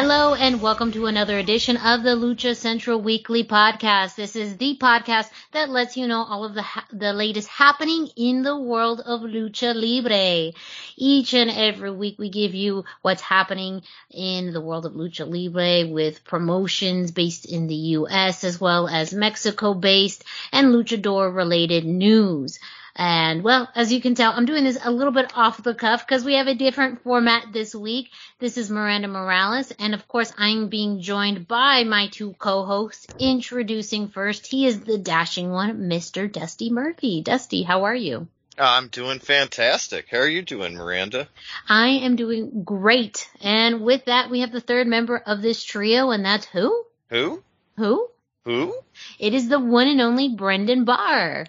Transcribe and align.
Hello 0.00 0.32
and 0.32 0.62
welcome 0.62 0.92
to 0.92 1.06
another 1.06 1.38
edition 1.38 1.76
of 1.76 2.04
the 2.04 2.10
Lucha 2.14 2.54
Central 2.54 3.00
Weekly 3.00 3.42
Podcast. 3.42 4.14
This 4.14 4.36
is 4.36 4.56
the 4.56 4.78
podcast 4.80 5.28
that 5.50 5.70
lets 5.70 5.96
you 5.96 6.06
know 6.06 6.22
all 6.22 6.44
of 6.44 6.54
the 6.54 6.62
ha- 6.62 6.86
the 6.92 7.12
latest 7.12 7.48
happening 7.48 8.08
in 8.14 8.44
the 8.44 8.56
world 8.56 9.00
of 9.00 9.22
lucha 9.22 9.74
libre. 9.74 10.52
Each 10.96 11.34
and 11.34 11.50
every 11.50 11.90
week 11.90 12.16
we 12.16 12.28
give 12.28 12.54
you 12.54 12.84
what's 13.02 13.22
happening 13.22 13.82
in 14.12 14.52
the 14.52 14.60
world 14.60 14.86
of 14.86 14.92
lucha 14.92 15.26
libre 15.26 15.92
with 15.92 16.22
promotions 16.22 17.10
based 17.10 17.44
in 17.44 17.66
the 17.66 17.98
US 17.98 18.44
as 18.44 18.60
well 18.60 18.86
as 18.86 19.12
Mexico 19.12 19.74
based 19.74 20.22
and 20.52 20.68
luchador 20.68 21.34
related 21.34 21.84
news. 21.84 22.60
And 22.98 23.44
well, 23.44 23.70
as 23.76 23.92
you 23.92 24.00
can 24.00 24.16
tell, 24.16 24.32
I'm 24.32 24.44
doing 24.44 24.64
this 24.64 24.78
a 24.82 24.90
little 24.90 25.12
bit 25.12 25.30
off 25.36 25.62
the 25.62 25.72
cuff 25.72 26.04
because 26.04 26.24
we 26.24 26.34
have 26.34 26.48
a 26.48 26.54
different 26.54 27.02
format 27.04 27.52
this 27.52 27.72
week. 27.72 28.10
This 28.40 28.58
is 28.58 28.70
Miranda 28.70 29.06
Morales. 29.06 29.72
And 29.78 29.94
of 29.94 30.08
course, 30.08 30.32
I'm 30.36 30.68
being 30.68 31.00
joined 31.00 31.46
by 31.46 31.84
my 31.84 32.08
two 32.08 32.32
co-hosts. 32.32 33.06
Introducing 33.20 34.08
first, 34.08 34.48
he 34.48 34.66
is 34.66 34.80
the 34.80 34.98
dashing 34.98 35.52
one, 35.52 35.88
Mr. 35.88 36.30
Dusty 36.30 36.70
Murphy. 36.70 37.22
Dusty, 37.22 37.62
how 37.62 37.84
are 37.84 37.94
you? 37.94 38.26
I'm 38.58 38.88
doing 38.88 39.20
fantastic. 39.20 40.06
How 40.10 40.18
are 40.18 40.28
you 40.28 40.42
doing, 40.42 40.74
Miranda? 40.74 41.28
I 41.68 41.88
am 41.88 42.16
doing 42.16 42.64
great. 42.64 43.30
And 43.40 43.82
with 43.82 44.06
that, 44.06 44.28
we 44.28 44.40
have 44.40 44.50
the 44.50 44.60
third 44.60 44.88
member 44.88 45.16
of 45.16 45.40
this 45.40 45.62
trio, 45.62 46.10
and 46.10 46.24
that's 46.24 46.46
who? 46.46 46.84
Who? 47.10 47.44
Who? 47.76 48.08
Who? 48.44 48.74
It 49.20 49.34
is 49.34 49.48
the 49.48 49.60
one 49.60 49.86
and 49.86 50.00
only 50.00 50.34
Brendan 50.34 50.84
Barr. 50.84 51.46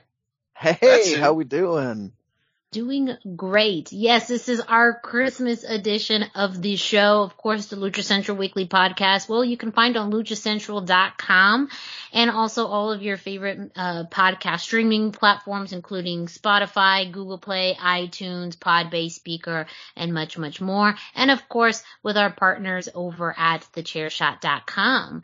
Hey, 0.60 1.16
how 1.16 1.32
we 1.34 1.46
doing? 1.46 2.12
Doing 2.72 3.16
great. 3.38 3.94
Yes, 3.94 4.28
this 4.28 4.50
is 4.50 4.60
our 4.60 5.00
Christmas 5.00 5.64
edition 5.64 6.26
of 6.36 6.62
the 6.62 6.76
show. 6.76 7.24
Of 7.24 7.38
course, 7.38 7.68
the 7.68 7.78
Lucha 7.78 8.04
Central 8.04 8.36
Weekly 8.36 8.68
podcast. 8.68 9.30
Well, 9.30 9.44
you 9.44 9.56
can 9.56 9.72
find 9.72 9.96
on 9.96 10.12
luchacentral.com 10.12 11.70
and 12.12 12.30
also 12.30 12.68
all 12.68 12.92
of 12.92 13.02
your 13.02 13.16
favorite 13.16 13.72
uh, 13.76 14.04
podcast 14.12 14.60
streaming 14.60 15.14
platforms, 15.14 15.72
including 15.72 16.28
Spotify, 16.28 17.10
Google 17.10 17.38
Play, 17.40 17.76
iTunes, 17.80 18.58
Podbase, 18.58 19.18
Spreaker, 19.18 19.66
and 19.96 20.14
much, 20.14 20.38
much 20.38 20.60
more. 20.60 20.94
And 21.16 21.32
of 21.32 21.48
course, 21.48 21.82
with 22.04 22.18
our 22.18 22.32
partners 22.32 22.90
over 22.94 23.34
at 23.36 23.66
thechairshot.com. 23.74 25.24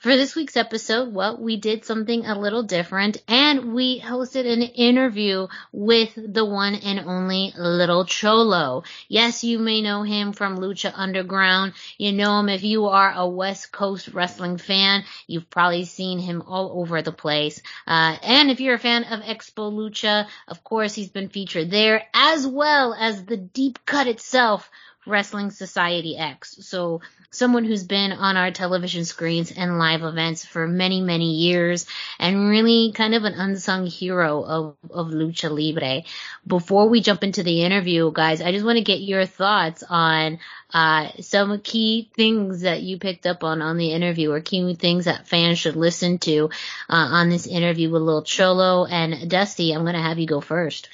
For 0.00 0.16
this 0.16 0.34
week's 0.34 0.56
episode, 0.56 1.12
well, 1.12 1.36
we 1.36 1.58
did 1.58 1.84
something 1.84 2.24
a 2.24 2.38
little 2.38 2.62
different 2.62 3.22
and 3.28 3.74
we 3.74 4.00
hosted 4.00 4.50
an 4.50 4.62
interview 4.62 5.46
with 5.72 6.14
the 6.16 6.42
one 6.42 6.74
and 6.74 7.00
only 7.00 7.52
Little 7.54 8.06
Cholo. 8.06 8.84
Yes, 9.08 9.44
you 9.44 9.58
may 9.58 9.82
know 9.82 10.02
him 10.02 10.32
from 10.32 10.56
Lucha 10.56 10.90
Underground. 10.94 11.74
You 11.98 12.12
know 12.12 12.40
him 12.40 12.48
if 12.48 12.64
you 12.64 12.86
are 12.86 13.12
a 13.14 13.28
West 13.28 13.72
Coast 13.72 14.08
wrestling 14.08 14.56
fan. 14.56 15.04
You've 15.26 15.50
probably 15.50 15.84
seen 15.84 16.18
him 16.18 16.40
all 16.46 16.80
over 16.80 17.02
the 17.02 17.12
place. 17.12 17.60
Uh, 17.86 18.16
and 18.22 18.50
if 18.50 18.58
you're 18.58 18.76
a 18.76 18.78
fan 18.78 19.04
of 19.04 19.20
Expo 19.20 19.70
Lucha, 19.70 20.26
of 20.48 20.64
course, 20.64 20.94
he's 20.94 21.10
been 21.10 21.28
featured 21.28 21.70
there 21.70 22.04
as 22.14 22.46
well 22.46 22.96
as 22.98 23.26
the 23.26 23.36
deep 23.36 23.84
cut 23.84 24.06
itself 24.06 24.70
Wrestling 25.06 25.50
Society 25.50 26.16
X. 26.16 26.58
So 26.60 27.00
someone 27.30 27.64
who's 27.64 27.84
been 27.84 28.12
on 28.12 28.36
our 28.36 28.50
television 28.50 29.04
screens 29.04 29.52
and 29.52 29.78
live 29.78 30.02
events 30.02 30.44
for 30.44 30.66
many, 30.66 31.00
many 31.00 31.32
years 31.36 31.86
and 32.18 32.48
really 32.48 32.92
kind 32.92 33.14
of 33.14 33.24
an 33.24 33.34
unsung 33.34 33.86
hero 33.86 34.42
of, 34.42 34.76
of 34.90 35.08
Lucha 35.08 35.50
Libre. 35.50 36.02
Before 36.46 36.88
we 36.88 37.00
jump 37.00 37.24
into 37.24 37.42
the 37.42 37.62
interview, 37.62 38.12
guys, 38.12 38.42
I 38.42 38.52
just 38.52 38.64
want 38.64 38.78
to 38.78 38.84
get 38.84 39.00
your 39.00 39.26
thoughts 39.26 39.82
on 39.88 40.38
uh, 40.72 41.08
some 41.20 41.60
key 41.60 42.10
things 42.14 42.62
that 42.62 42.82
you 42.82 42.98
picked 42.98 43.26
up 43.26 43.42
on 43.42 43.62
on 43.62 43.76
the 43.76 43.92
interview 43.92 44.30
or 44.30 44.40
key 44.40 44.74
things 44.74 45.06
that 45.06 45.26
fans 45.26 45.58
should 45.58 45.76
listen 45.76 46.18
to 46.18 46.50
uh, 46.88 47.08
on 47.10 47.28
this 47.28 47.46
interview 47.46 47.90
with 47.90 48.02
Lil 48.02 48.22
Cholo 48.22 48.84
and 48.84 49.30
Dusty. 49.30 49.72
I'm 49.72 49.82
going 49.82 49.94
to 49.94 50.02
have 50.02 50.18
you 50.18 50.26
go 50.26 50.40
first. 50.40 50.88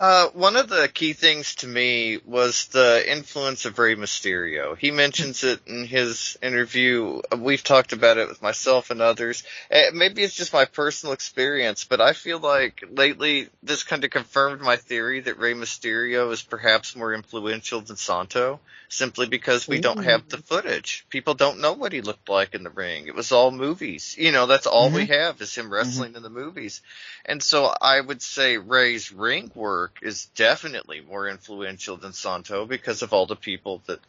Uh, 0.00 0.28
one 0.28 0.54
of 0.54 0.68
the 0.68 0.88
key 0.88 1.12
things 1.12 1.56
to 1.56 1.66
me 1.66 2.20
was 2.24 2.66
the 2.66 3.04
influence 3.10 3.64
of 3.64 3.80
Rey 3.80 3.96
Mysterio. 3.96 4.78
He 4.78 4.92
mentions 4.92 5.42
it 5.42 5.60
in 5.66 5.86
his 5.86 6.38
interview. 6.40 7.20
We've 7.36 7.64
talked 7.64 7.92
about 7.92 8.16
it 8.16 8.28
with 8.28 8.40
myself 8.40 8.90
and 8.90 9.02
others. 9.02 9.42
Eh, 9.72 9.90
maybe 9.92 10.22
it's 10.22 10.36
just 10.36 10.52
my 10.52 10.66
personal 10.66 11.14
experience, 11.14 11.82
but 11.84 12.00
I 12.00 12.12
feel 12.12 12.38
like 12.38 12.84
lately 12.88 13.48
this 13.64 13.82
kind 13.82 14.04
of 14.04 14.10
confirmed 14.10 14.60
my 14.60 14.76
theory 14.76 15.18
that 15.18 15.40
Rey 15.40 15.54
Mysterio 15.54 16.30
is 16.30 16.42
perhaps 16.42 16.94
more 16.94 17.12
influential 17.12 17.80
than 17.80 17.96
Santo, 17.96 18.60
simply 18.88 19.26
because 19.26 19.66
we 19.66 19.78
Ooh. 19.78 19.82
don't 19.82 20.04
have 20.04 20.28
the 20.28 20.38
footage. 20.38 21.06
People 21.10 21.34
don't 21.34 21.58
know 21.58 21.72
what 21.72 21.92
he 21.92 22.02
looked 22.02 22.28
like 22.28 22.54
in 22.54 22.62
the 22.62 22.70
ring. 22.70 23.08
It 23.08 23.16
was 23.16 23.32
all 23.32 23.50
movies. 23.50 24.14
You 24.16 24.30
know, 24.30 24.46
that's 24.46 24.68
all 24.68 24.86
mm-hmm. 24.86 24.96
we 24.96 25.06
have 25.06 25.40
is 25.40 25.56
him 25.56 25.64
mm-hmm. 25.64 25.74
wrestling 25.74 26.10
mm-hmm. 26.10 26.18
in 26.18 26.22
the 26.22 26.30
movies. 26.30 26.82
And 27.24 27.42
so 27.42 27.72
I 27.80 28.00
would 28.00 28.22
say 28.22 28.58
Rey's 28.58 29.10
ring 29.10 29.50
work 29.56 29.87
work 29.88 29.98
is 30.02 30.26
definitely 30.34 31.00
more 31.00 31.28
influential 31.28 31.96
than 31.96 32.12
Santo 32.12 32.66
because 32.66 33.02
of 33.02 33.12
all 33.12 33.26
the 33.26 33.36
people 33.36 33.82
that 33.86 34.00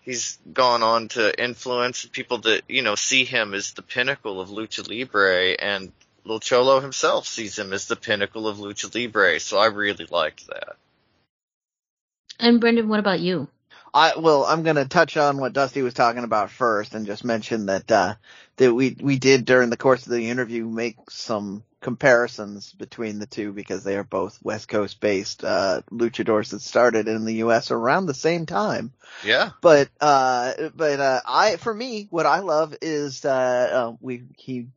he's 0.00 0.38
gone 0.52 0.82
on 0.82 1.08
to 1.08 1.42
influence 1.42 2.06
people 2.06 2.38
that, 2.38 2.62
you 2.68 2.82
know, 2.82 2.94
see 2.94 3.24
him 3.24 3.54
as 3.54 3.72
the 3.72 3.82
pinnacle 3.82 4.40
of 4.40 4.48
lucha 4.48 4.88
libre 4.88 5.52
and 5.52 5.92
Little 6.24 6.40
Cholo 6.40 6.80
himself 6.80 7.26
sees 7.26 7.58
him 7.58 7.72
as 7.72 7.86
the 7.86 7.96
pinnacle 7.96 8.46
of 8.46 8.58
lucha 8.58 8.94
libre, 8.94 9.40
so 9.40 9.58
I 9.58 9.66
really 9.66 10.06
liked 10.10 10.46
that. 10.48 10.76
And 12.38 12.60
Brendan, 12.60 12.88
what 12.88 13.00
about 13.00 13.20
you? 13.20 13.48
I 13.92 14.18
well, 14.18 14.44
I'm 14.44 14.62
gonna 14.62 14.84
touch 14.86 15.16
on 15.16 15.38
what 15.38 15.52
Dusty 15.52 15.82
was 15.82 15.94
talking 15.94 16.24
about 16.24 16.50
first, 16.50 16.94
and 16.94 17.06
just 17.06 17.24
mention 17.24 17.66
that 17.66 17.90
uh, 17.90 18.14
that 18.56 18.72
we 18.72 18.96
we 19.00 19.18
did 19.18 19.44
during 19.44 19.70
the 19.70 19.76
course 19.76 20.06
of 20.06 20.12
the 20.12 20.30
interview 20.30 20.64
make 20.66 21.10
some 21.10 21.64
comparisons 21.80 22.72
between 22.72 23.18
the 23.18 23.26
two 23.26 23.52
because 23.52 23.84
they 23.84 23.96
are 23.96 24.04
both 24.04 24.38
West 24.42 24.68
Coast 24.68 25.00
based 25.00 25.42
uh, 25.44 25.80
luchadors 25.90 26.50
that 26.50 26.60
started 26.60 27.08
in 27.08 27.24
the 27.24 27.36
U.S. 27.36 27.70
around 27.70 28.06
the 28.06 28.14
same 28.14 28.46
time. 28.46 28.92
Yeah. 29.24 29.50
But 29.60 29.88
uh, 30.00 30.52
but 30.74 31.00
uh, 31.00 31.20
I 31.26 31.56
for 31.56 31.72
me, 31.72 32.06
what 32.10 32.26
I 32.26 32.40
love 32.40 32.76
is 32.82 33.24
uh, 33.24 33.30
uh, 33.72 33.96
we 34.00 34.24
he 34.36 34.68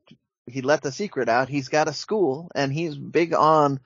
he 0.47 0.61
let 0.61 0.81
the 0.81 0.91
secret 0.91 1.29
out. 1.29 1.49
He's 1.49 1.69
got 1.69 1.87
a 1.87 1.93
school, 1.93 2.49
and 2.55 2.71
he's 2.71 2.95
big 2.95 3.33
on 3.33 3.79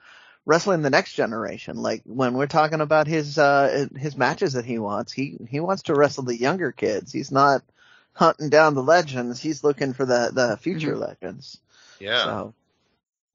wrestling 0.48 0.80
the 0.80 0.88
next 0.88 1.12
generation. 1.12 1.76
Like 1.76 2.02
when 2.06 2.32
we're 2.32 2.46
talking 2.46 2.80
about 2.80 3.06
his 3.06 3.38
uh 3.38 3.86
his 3.96 4.16
matches 4.16 4.54
that 4.54 4.64
he 4.64 4.78
wants, 4.78 5.12
he 5.12 5.36
he 5.48 5.60
wants 5.60 5.82
to 5.84 5.94
wrestle 5.94 6.24
the 6.24 6.36
younger 6.36 6.72
kids. 6.72 7.12
He's 7.12 7.30
not 7.30 7.62
hunting 8.14 8.48
down 8.48 8.74
the 8.74 8.82
legends. 8.82 9.40
He's 9.40 9.62
looking 9.62 9.92
for 9.92 10.06
the 10.06 10.30
the 10.32 10.56
future 10.56 10.92
mm-hmm. 10.92 11.02
legends. 11.02 11.58
Yeah. 12.00 12.24
So. 12.24 12.54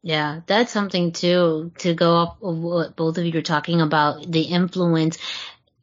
Yeah, 0.05 0.41
that's 0.47 0.73
something 0.73 1.13
too 1.13 1.71
to 1.77 1.93
go 1.93 2.15
off 2.15 2.37
of 2.41 2.57
what 2.57 2.95
both 2.97 3.17
of 3.17 3.25
you 3.25 3.39
are 3.39 3.41
talking 3.41 3.79
about 3.79 4.29
the 4.29 4.41
influence 4.41 5.17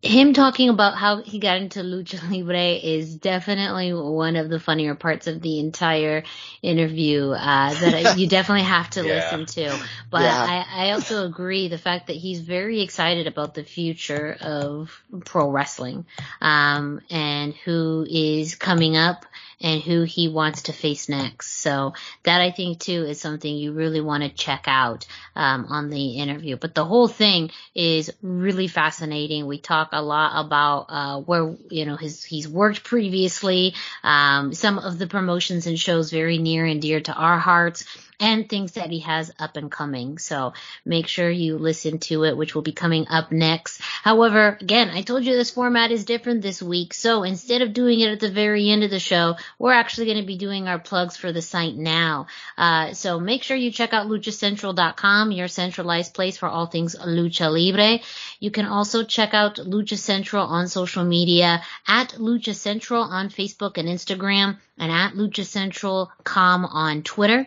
him 0.02 0.32
talking 0.32 0.70
about 0.70 0.94
how 0.94 1.22
he 1.22 1.38
got 1.38 1.58
into 1.58 1.80
lucha 1.80 2.20
libre 2.30 2.72
is 2.72 3.14
definitely 3.16 3.92
one 3.92 4.36
of 4.36 4.48
the 4.48 4.58
funnier 4.58 4.94
parts 4.94 5.26
of 5.26 5.42
the 5.42 5.60
entire 5.60 6.22
interview 6.62 7.30
uh, 7.30 7.74
that 7.74 8.18
you 8.18 8.26
definitely 8.26 8.64
have 8.64 8.88
to 8.88 9.02
yeah. 9.06 9.14
listen 9.14 9.46
to. 9.46 9.78
But 10.10 10.22
yeah. 10.22 10.64
I, 10.68 10.86
I 10.86 10.90
also 10.92 11.26
agree 11.26 11.68
the 11.68 11.78
fact 11.78 12.06
that 12.06 12.16
he's 12.16 12.40
very 12.40 12.80
excited 12.80 13.26
about 13.26 13.54
the 13.54 13.64
future 13.64 14.36
of 14.40 15.02
pro 15.24 15.50
wrestling 15.50 16.06
um, 16.40 17.02
and 17.10 17.54
who 17.54 18.06
is 18.08 18.54
coming 18.54 18.96
up 18.96 19.26
and 19.60 19.82
who 19.82 20.02
he 20.02 20.28
wants 20.28 20.62
to 20.62 20.72
face 20.72 21.08
next. 21.08 21.58
So 21.58 21.94
that 22.22 22.40
I 22.40 22.50
think 22.50 22.80
too 22.80 23.04
is 23.04 23.20
something 23.20 23.54
you 23.54 23.72
really 23.72 24.00
want 24.00 24.22
to 24.22 24.28
check 24.28 24.64
out 24.66 25.06
um, 25.36 25.66
on 25.68 25.90
the 25.90 26.18
interview. 26.18 26.56
But 26.56 26.74
the 26.74 26.84
whole 26.84 27.08
thing 27.08 27.50
is 27.74 28.10
really 28.22 28.68
fascinating. 28.68 29.46
We 29.46 29.58
talk 29.58 29.90
a 29.92 30.02
lot 30.02 30.44
about 30.44 30.86
uh, 30.88 31.20
where 31.20 31.54
you 31.70 31.86
know 31.86 31.96
his 31.96 32.24
he's 32.24 32.48
worked 32.48 32.84
previously, 32.84 33.74
um, 34.02 34.54
some 34.54 34.78
of 34.78 34.98
the 34.98 35.06
promotions 35.06 35.66
and 35.66 35.78
shows 35.78 36.10
very 36.10 36.38
near 36.38 36.64
and 36.64 36.80
dear 36.80 37.00
to 37.00 37.12
our 37.12 37.38
hearts 37.38 37.84
and 38.20 38.48
things 38.48 38.72
that 38.72 38.90
he 38.90 39.00
has 39.00 39.32
up 39.38 39.56
and 39.56 39.72
coming. 39.72 40.18
So 40.18 40.52
make 40.84 41.08
sure 41.08 41.30
you 41.30 41.56
listen 41.56 41.98
to 42.00 42.24
it, 42.24 42.36
which 42.36 42.54
will 42.54 42.62
be 42.62 42.72
coming 42.72 43.06
up 43.08 43.32
next. 43.32 43.80
However, 43.80 44.58
again, 44.60 44.90
I 44.90 45.02
told 45.02 45.24
you 45.24 45.32
this 45.32 45.50
format 45.50 45.90
is 45.90 46.04
different 46.04 46.42
this 46.42 46.62
week. 46.62 46.92
So 46.92 47.22
instead 47.22 47.62
of 47.62 47.72
doing 47.72 48.00
it 48.00 48.10
at 48.10 48.20
the 48.20 48.30
very 48.30 48.68
end 48.68 48.84
of 48.84 48.90
the 48.90 49.00
show, 49.00 49.36
we're 49.58 49.72
actually 49.72 50.06
going 50.06 50.20
to 50.20 50.26
be 50.26 50.36
doing 50.36 50.68
our 50.68 50.78
plugs 50.78 51.16
for 51.16 51.32
the 51.32 51.42
site 51.42 51.76
now. 51.76 52.26
Uh, 52.56 52.92
so 52.92 53.20
make 53.20 53.42
sure 53.42 53.56
you 53.56 53.70
check 53.70 53.92
out 53.92 54.06
luchacentral.com, 54.06 55.32
your 55.32 55.48
centralized 55.48 56.14
place 56.14 56.36
for 56.38 56.48
all 56.48 56.66
things 56.66 56.96
lucha 56.96 57.50
libre. 57.50 58.00
You 58.38 58.50
can 58.50 58.66
also 58.66 59.04
check 59.04 59.34
out 59.34 59.56
Lucha 59.56 59.98
Central 59.98 60.46
on 60.46 60.68
social 60.68 61.04
media 61.04 61.62
at 61.86 62.10
Lucha 62.10 62.54
Central 62.54 63.02
on 63.02 63.28
Facebook 63.28 63.76
and 63.76 63.88
Instagram 63.88 64.58
and 64.78 64.90
at 64.90 65.12
Lucha 65.12 65.44
Central 65.44 66.10
on 66.26 67.02
Twitter. 67.02 67.46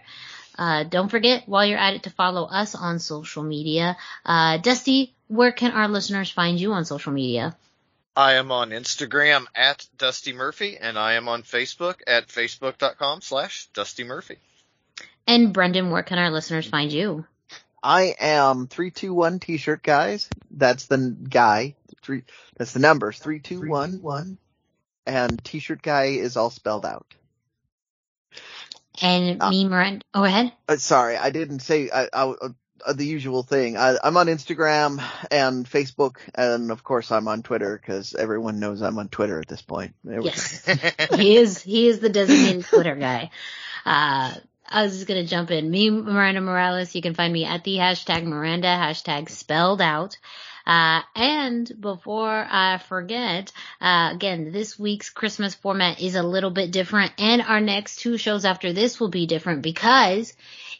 Uh, 0.57 0.83
don't 0.83 1.09
forget 1.09 1.43
while 1.47 1.65
you're 1.65 1.79
at 1.79 1.95
it 1.95 2.03
to 2.03 2.09
follow 2.09 2.45
us 2.45 2.75
on 2.75 2.99
social 2.99 3.43
media. 3.43 3.97
Uh, 4.25 4.57
Dusty, 4.57 5.13
where 5.27 5.51
can 5.51 5.71
our 5.71 5.87
listeners 5.87 6.29
find 6.29 6.59
you 6.59 6.73
on 6.73 6.85
social 6.85 7.11
media? 7.11 7.55
I 8.15 8.33
am 8.33 8.51
on 8.51 8.69
Instagram 8.69 9.45
at 9.55 9.87
Dusty 9.97 10.33
Murphy 10.33 10.77
and 10.77 10.99
I 10.99 11.13
am 11.13 11.27
on 11.27 11.41
Facebook 11.43 11.95
at 12.05 12.27
facebook.com 12.27 13.21
slash 13.21 13.67
Dusty 13.73 14.03
Murphy. 14.03 14.37
And 15.25 15.53
Brendan, 15.53 15.89
where 15.89 16.03
can 16.03 16.19
our 16.19 16.29
listeners 16.29 16.67
find 16.67 16.91
you? 16.91 17.25
I 17.81 18.15
am 18.19 18.67
321 18.67 19.39
t-shirt 19.39 19.83
guys. 19.83 20.29
That's 20.51 20.85
the 20.85 21.15
guy. 21.29 21.75
Three, 22.03 22.23
that's 22.55 22.73
the 22.73 22.79
numbers. 22.79 23.17
3211. 23.19 24.37
And 25.05 25.43
t-shirt 25.43 25.81
guy 25.81 26.05
is 26.05 26.37
all 26.37 26.49
spelled 26.49 26.85
out. 26.85 27.13
And 29.01 29.41
uh, 29.41 29.49
me, 29.49 29.67
Miranda. 29.67 30.05
Oh, 30.13 30.23
ahead. 30.23 30.53
Uh, 30.69 30.77
sorry, 30.77 31.17
I 31.17 31.31
didn't 31.31 31.59
say 31.59 31.89
I, 31.91 32.07
I, 32.13 32.33
the 32.91 33.05
usual 33.05 33.43
thing. 33.43 33.77
I, 33.77 33.97
am 34.03 34.17
on 34.17 34.27
Instagram 34.27 35.03
and 35.31 35.69
Facebook, 35.69 36.17
and 36.35 36.71
of 36.71 36.83
course 36.83 37.11
I'm 37.11 37.27
on 37.27 37.43
Twitter 37.43 37.79
because 37.81 38.15
everyone 38.15 38.59
knows 38.59 38.81
I'm 38.81 38.97
on 38.97 39.09
Twitter 39.09 39.39
at 39.39 39.47
this 39.47 39.61
point. 39.61 39.95
yes, 40.03 40.65
he 41.15 41.37
is. 41.37 41.61
He 41.61 41.87
is 41.87 41.99
the 41.99 42.09
designated 42.09 42.65
Twitter 42.65 42.95
guy. 42.95 43.31
Uh, 43.85 44.33
I 44.69 44.83
was 44.83 44.93
just 44.93 45.07
gonna 45.07 45.25
jump 45.25 45.51
in. 45.51 45.69
Me, 45.69 45.89
Miranda 45.89 46.41
Morales. 46.41 46.95
You 46.95 47.01
can 47.01 47.13
find 47.13 47.31
me 47.31 47.45
at 47.45 47.63
the 47.63 47.77
hashtag 47.77 48.23
Miranda 48.23 48.67
hashtag 48.67 49.29
spelled 49.29 49.81
out. 49.81 50.17
Uh, 50.65 51.01
and 51.15 51.69
before 51.79 52.47
I 52.49 52.77
forget, 52.77 53.51
uh, 53.81 54.11
again, 54.13 54.53
this 54.53 54.79
week's 54.79 55.09
Christmas 55.09 55.55
format 55.55 56.01
is 56.01 56.15
a 56.15 56.23
little 56.23 56.51
bit 56.51 56.71
different 56.71 57.11
and 57.17 57.41
our 57.41 57.59
next 57.59 57.97
two 57.97 58.17
shows 58.17 58.45
after 58.45 58.71
this 58.71 58.97
will 58.97 59.09
be 59.09 59.27
different 59.27 59.61
because 59.61 60.33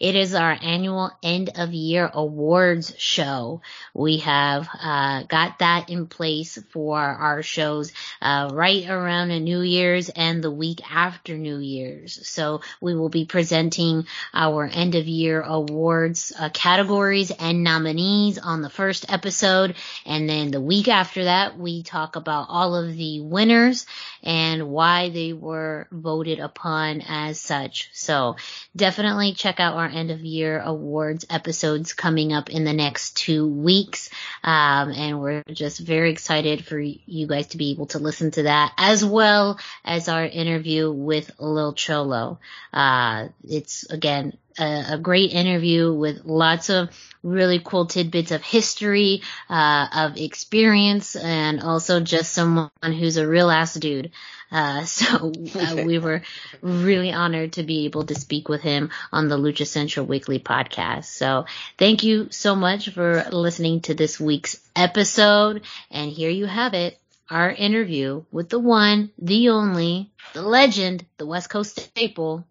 it 0.04 0.18
is 0.18 0.36
our 0.36 0.58
annual 0.62 1.12
end 1.24 1.52
of 1.56 1.72
year 1.72 2.12
awards 2.14 2.94
show. 2.98 3.62
We 3.94 4.18
have 4.18 4.68
uh, 4.78 5.24
got 5.24 5.60
that 5.60 5.90
in 5.90 6.08
place 6.08 6.60
for 6.72 7.00
our 7.00 7.42
shows 7.42 7.94
uh, 8.22 8.50
right 8.52 8.86
around 8.86 9.32
a 9.32 9.40
New 9.40 9.62
Year's 9.62 10.10
and 10.10 10.44
the 10.44 10.52
week 10.52 10.82
after 10.92 11.38
New 11.38 11.58
Year's. 11.58 12.28
So 12.28 12.60
we 12.82 12.96
will 12.96 13.08
be 13.08 13.24
presenting 13.24 14.06
our 14.34 14.66
end 14.66 14.96
of 14.96 15.08
year 15.08 15.42
awards 15.42 16.34
uh, 16.38 16.50
categories 16.50 17.32
and 17.32 17.64
nominees 17.64 18.38
on 18.38 18.62
the 18.62 18.70
first 18.70 19.10
episode. 19.10 19.76
And 20.06 20.28
then 20.28 20.52
the 20.52 20.60
week 20.60 20.90
after 20.90 21.24
that, 21.24 21.58
we 21.58 21.82
talk 21.82 22.18
about 22.18 22.48
all 22.50 22.76
of 22.76 22.94
the 22.98 23.22
winners 23.22 23.86
and 24.22 24.68
why 24.68 25.12
they 25.12 25.32
were 25.32 25.88
voted 25.94 26.40
upon 26.40 27.00
as 27.08 27.40
such. 27.40 27.90
So 27.94 28.36
definitely 28.76 29.32
check 29.34 29.62
out 29.62 29.76
our 29.76 29.93
end 29.94 30.12
of 30.12 30.22
year 30.22 30.60
awards 30.60 31.26
episodes 31.30 31.94
coming 31.94 32.34
up 32.34 32.50
in 32.50 32.64
the 32.64 32.74
next 32.74 33.18
two 33.18 33.48
weeks. 33.48 34.10
Um, 34.44 34.92
and 34.92 35.22
we're 35.22 35.44
just 35.52 35.80
very 35.80 36.12
excited 36.12 36.66
for 36.66 36.80
you 36.80 37.28
guys 37.28 37.48
to 37.48 37.58
be 37.58 37.72
able 37.72 37.88
to 37.88 38.00
listen 38.00 38.32
to 38.32 38.44
that 38.44 38.74
as 38.78 39.06
well 39.06 39.60
as 39.86 40.10
our 40.10 40.26
interview 40.26 40.92
with 40.92 41.32
Lil 41.40 41.74
Cholo. 41.74 42.40
Uh, 42.74 43.28
it's 43.48 43.84
again, 43.90 44.38
a, 44.58 44.86
a, 44.92 44.98
great 44.98 45.32
interview 45.32 45.94
with 45.94 46.26
lots 46.26 46.70
of 46.70 46.90
really 47.24 47.60
cool 47.64 47.86
tidbits 47.86 48.32
of 48.32 48.42
history, 48.44 49.22
uh, 49.50 49.88
of 49.94 50.18
experience, 50.18 51.16
and 51.16 51.62
also 51.62 52.00
just 52.00 52.34
someone 52.34 52.70
who's 52.82 53.18
a 53.18 53.28
real 53.28 53.50
ass 53.50 53.74
dude. 53.74 54.12
Uh, 54.52 54.84
so 54.86 55.32
uh, 55.56 55.76
we 55.86 55.98
were 55.98 56.22
really 56.62 57.12
honored 57.12 57.54
to 57.54 57.64
be 57.64 57.86
able 57.86 58.06
to 58.06 58.16
speak 58.16 58.48
with 58.48 58.62
him 58.62 58.92
on 59.12 59.28
the 59.28 59.38
Lucha 59.38 59.66
Central 59.66 60.06
Weekly 60.06 60.40
podcast. 60.40 61.06
So 61.06 61.46
thank 61.78 62.04
you 62.04 62.28
so 62.30 62.56
much 62.56 62.90
for 62.90 63.26
listening 63.32 63.82
to 63.82 63.94
this 63.94 64.20
week's 64.20 64.60
episode. 64.76 65.64
And 65.90 66.12
here 66.12 66.30
you 66.30 66.46
have 66.46 66.74
it. 66.74 67.00
Our 67.30 67.50
interview 67.50 68.26
with 68.32 68.50
the 68.50 68.60
one, 68.60 69.12
the 69.18 69.50
only, 69.50 70.12
the 70.34 70.44
legend, 70.44 71.06
the 71.18 71.26
West 71.26 71.50
Coast 71.50 71.80
staple, 71.80 72.46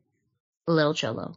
Lil 0.66 0.94
Cholo. 0.94 1.37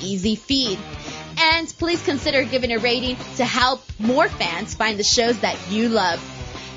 easy 0.00 0.36
feed. 0.36 0.78
And 1.38 1.66
please 1.78 2.02
consider 2.04 2.44
giving 2.44 2.72
a 2.72 2.78
rating 2.78 3.16
to 3.36 3.44
help 3.44 3.82
more 3.98 4.28
fans 4.28 4.74
find 4.74 4.98
the 4.98 5.04
shows 5.04 5.38
that 5.40 5.58
you 5.70 5.88
love. 5.88 6.20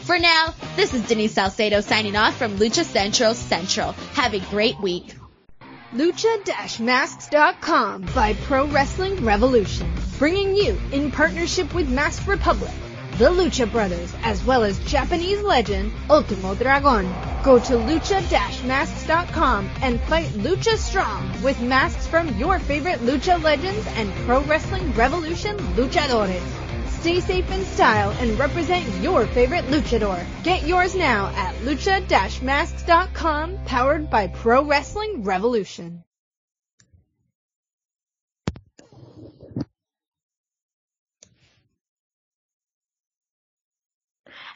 For 0.04 0.18
now, 0.18 0.54
this 0.76 0.94
is 0.94 1.08
Denise 1.08 1.34
Salcedo 1.34 1.82
signing 1.82 2.16
off 2.16 2.38
from 2.38 2.58
Lucha 2.58 2.84
Central 2.84 3.34
Central. 3.34 3.92
Have 4.14 4.34
a 4.34 4.40
great 4.40 4.80
week. 4.80 5.14
Lucha-Masks.com 5.94 8.02
by 8.14 8.34
Pro 8.34 8.68
Wrestling 8.68 9.24
Revolution, 9.24 9.90
bringing 10.18 10.56
you 10.56 10.80
in 10.92 11.12
partnership 11.12 11.74
with 11.74 11.90
Masked 11.90 12.28
Republic 12.28 12.72
the 13.18 13.32
Lucha 13.32 13.72
Brothers, 13.72 14.14
as 14.22 14.44
well 14.44 14.64
as 14.64 14.78
Japanese 14.86 15.42
legend 15.42 15.92
Ultimo 16.08 16.54
Dragon. 16.54 17.12
Go 17.48 17.58
to 17.60 17.74
lucha-masks.com 17.76 19.70
and 19.82 20.02
fight 20.02 20.28
Lucha 20.32 20.76
Strong 20.76 21.42
with 21.42 21.62
masks 21.62 22.06
from 22.06 22.38
your 22.38 22.60
favorite 22.60 23.00
Lucha 23.00 23.42
legends 23.42 23.88
and 23.96 24.14
Pro 24.26 24.42
Wrestling 24.42 24.92
Revolution 24.92 25.56
luchadores. 25.78 26.42
Stay 27.00 27.22
safe 27.22 27.50
in 27.50 27.64
style 27.64 28.12
and 28.20 28.38
represent 28.38 28.86
your 29.02 29.26
favorite 29.28 29.64
luchador. 29.68 30.22
Get 30.44 30.68
yours 30.68 30.94
now 30.94 31.28
at 31.38 31.56
lucha-masks.com, 31.62 33.60
powered 33.64 34.10
by 34.10 34.28
Pro 34.28 34.66
Wrestling 34.66 35.24
Revolution. 35.24 36.04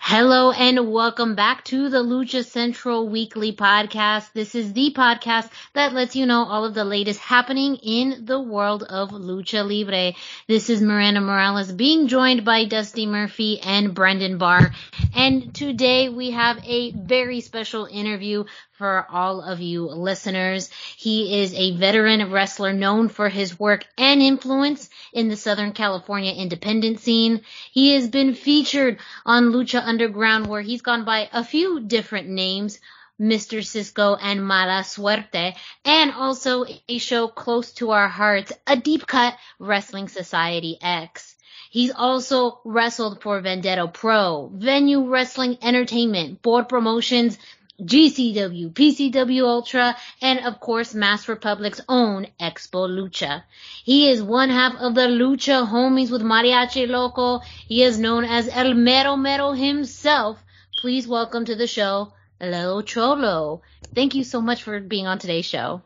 Hello 0.03 0.51
and 0.51 0.91
welcome 0.91 1.35
back 1.35 1.63
to 1.65 1.87
the 1.87 2.03
Lucha 2.03 2.43
Central 2.43 3.07
Weekly 3.07 3.53
Podcast. 3.53 4.33
This 4.33 4.55
is 4.55 4.73
the 4.73 4.93
podcast 4.97 5.47
that 5.73 5.93
lets 5.93 6.15
you 6.15 6.25
know 6.25 6.43
all 6.43 6.65
of 6.65 6.73
the 6.73 6.83
latest 6.83 7.19
happening 7.19 7.75
in 7.75 8.25
the 8.25 8.41
world 8.41 8.81
of 8.81 9.11
Lucha 9.11 9.63
Libre. 9.63 10.13
This 10.47 10.71
is 10.71 10.81
Miranda 10.81 11.21
Morales 11.21 11.71
being 11.71 12.07
joined 12.07 12.43
by 12.43 12.65
Dusty 12.65 13.05
Murphy 13.05 13.59
and 13.61 13.93
Brendan 13.93 14.39
Barr. 14.39 14.71
And 15.15 15.53
today 15.53 16.09
we 16.09 16.31
have 16.31 16.57
a 16.65 16.91
very 16.91 17.39
special 17.39 17.85
interview 17.85 18.45
for 18.81 19.05
all 19.11 19.41
of 19.41 19.59
you 19.59 19.85
listeners. 19.85 20.71
He 20.97 21.41
is 21.43 21.53
a 21.53 21.77
veteran 21.77 22.31
wrestler 22.31 22.73
known 22.73 23.09
for 23.09 23.29
his 23.29 23.59
work 23.59 23.85
and 23.95 24.23
influence 24.23 24.89
in 25.13 25.27
the 25.27 25.35
Southern 25.35 25.71
California 25.71 26.33
independent 26.33 26.99
scene. 26.99 27.41
He 27.71 27.93
has 27.93 28.07
been 28.07 28.33
featured 28.33 28.97
on 29.23 29.51
Lucha 29.51 29.87
Underground 29.91 30.47
where 30.47 30.61
he's 30.61 30.81
gone 30.81 31.03
by 31.03 31.27
a 31.33 31.43
few 31.43 31.81
different 31.81 32.29
names. 32.29 32.79
Mr. 33.19 33.61
Cisco 33.61 34.15
and 34.15 34.41
Mala 34.41 34.85
Suerte, 34.85 35.53
and 35.83 36.13
also 36.13 36.65
a 36.87 36.97
show 36.97 37.27
close 37.27 37.73
to 37.73 37.91
our 37.91 38.07
hearts, 38.07 38.53
a 38.65 38.77
deep 38.77 39.05
cut 39.05 39.35
Wrestling 39.59 40.07
Society 40.07 40.77
X. 40.81 41.35
He's 41.69 41.91
also 41.91 42.61
wrestled 42.63 43.21
for 43.21 43.41
Vendetta 43.41 43.85
Pro, 43.89 44.49
Venue 44.55 45.09
Wrestling 45.09 45.57
Entertainment, 45.61 46.41
Board 46.41 46.69
Promotions, 46.69 47.37
GCW, 47.81 48.71
PCW 48.73 49.43
Ultra, 49.43 49.95
and 50.21 50.39
of 50.41 50.59
course 50.59 50.93
Masked 50.93 51.27
Republic's 51.27 51.81
own 51.89 52.27
Expo 52.39 52.87
Lucha. 52.87 53.43
He 53.83 54.09
is 54.09 54.21
one 54.21 54.49
half 54.49 54.75
of 54.75 54.95
the 54.95 55.07
Lucha 55.07 55.67
Homies 55.67 56.11
with 56.11 56.21
Mariachi 56.21 56.87
Loco. 56.87 57.39
He 57.67 57.83
is 57.83 57.99
known 57.99 58.23
as 58.25 58.47
El 58.47 58.73
Mero 58.75 59.15
Mero 59.15 59.51
himself. 59.53 60.37
Please 60.79 61.07
welcome 61.07 61.45
to 61.45 61.55
the 61.55 61.67
show, 61.67 62.13
Lil 62.39 62.83
Cholo. 62.83 63.61
Thank 63.95 64.15
you 64.15 64.23
so 64.23 64.41
much 64.41 64.63
for 64.63 64.79
being 64.79 65.07
on 65.07 65.19
today's 65.19 65.45
show. 65.45 65.81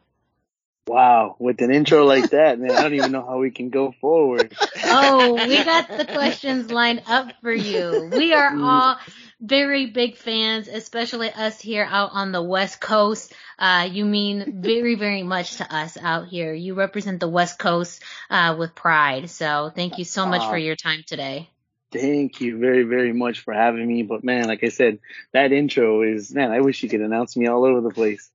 Wow, 0.87 1.35
with 1.39 1.61
an 1.61 1.73
intro 1.73 2.05
like 2.05 2.29
that, 2.29 2.59
man, 2.59 2.69
I 2.69 2.83
don't 2.83 2.93
even 2.93 3.11
know 3.11 3.25
how 3.25 3.39
we 3.39 3.49
can 3.49 3.69
go 3.69 3.93
forward. 3.99 4.55
Oh, 4.87 5.33
we 5.33 5.63
got 5.63 5.87
the 5.97 6.05
questions 6.05 6.69
lined 6.71 7.01
up 7.07 7.31
for 7.41 7.51
you. 7.51 8.09
We 8.13 8.33
are 8.33 8.51
Mm. 8.51 8.63
all 8.63 8.97
very 9.41 9.87
big 9.87 10.17
fans, 10.17 10.67
especially 10.67 11.31
us 11.31 11.59
here 11.59 11.87
out 11.89 12.11
on 12.13 12.31
the 12.31 12.41
West 12.41 12.79
Coast. 12.79 13.33
Uh, 13.59 13.87
you 13.91 14.05
mean 14.05 14.61
very, 14.61 14.95
very 14.95 15.23
much 15.23 15.57
to 15.57 15.75
us 15.75 15.97
out 15.97 16.27
here. 16.27 16.53
You 16.53 16.73
represent 16.73 17.19
the 17.19 17.27
West 17.27 17.59
Coast, 17.59 18.01
uh, 18.29 18.55
with 18.57 18.75
pride. 18.75 19.29
So 19.29 19.71
thank 19.73 19.97
you 19.97 20.05
so 20.05 20.25
much 20.25 20.41
Aw. 20.41 20.49
for 20.49 20.57
your 20.57 20.75
time 20.75 21.03
today. 21.05 21.49
Thank 21.91 22.41
you 22.41 22.57
very, 22.57 22.83
very 22.83 23.13
much 23.13 23.39
for 23.41 23.53
having 23.53 23.87
me. 23.87 24.03
But 24.03 24.23
man, 24.23 24.47
like 24.47 24.63
I 24.63 24.69
said, 24.69 24.99
that 25.31 25.51
intro 25.51 26.01
is, 26.01 26.33
man, 26.33 26.51
I 26.51 26.59
wish 26.61 26.83
you 26.83 26.89
could 26.89 27.01
announce 27.01 27.37
me 27.37 27.47
all 27.47 27.63
over 27.65 27.81
the 27.81 27.91
place. 27.91 28.29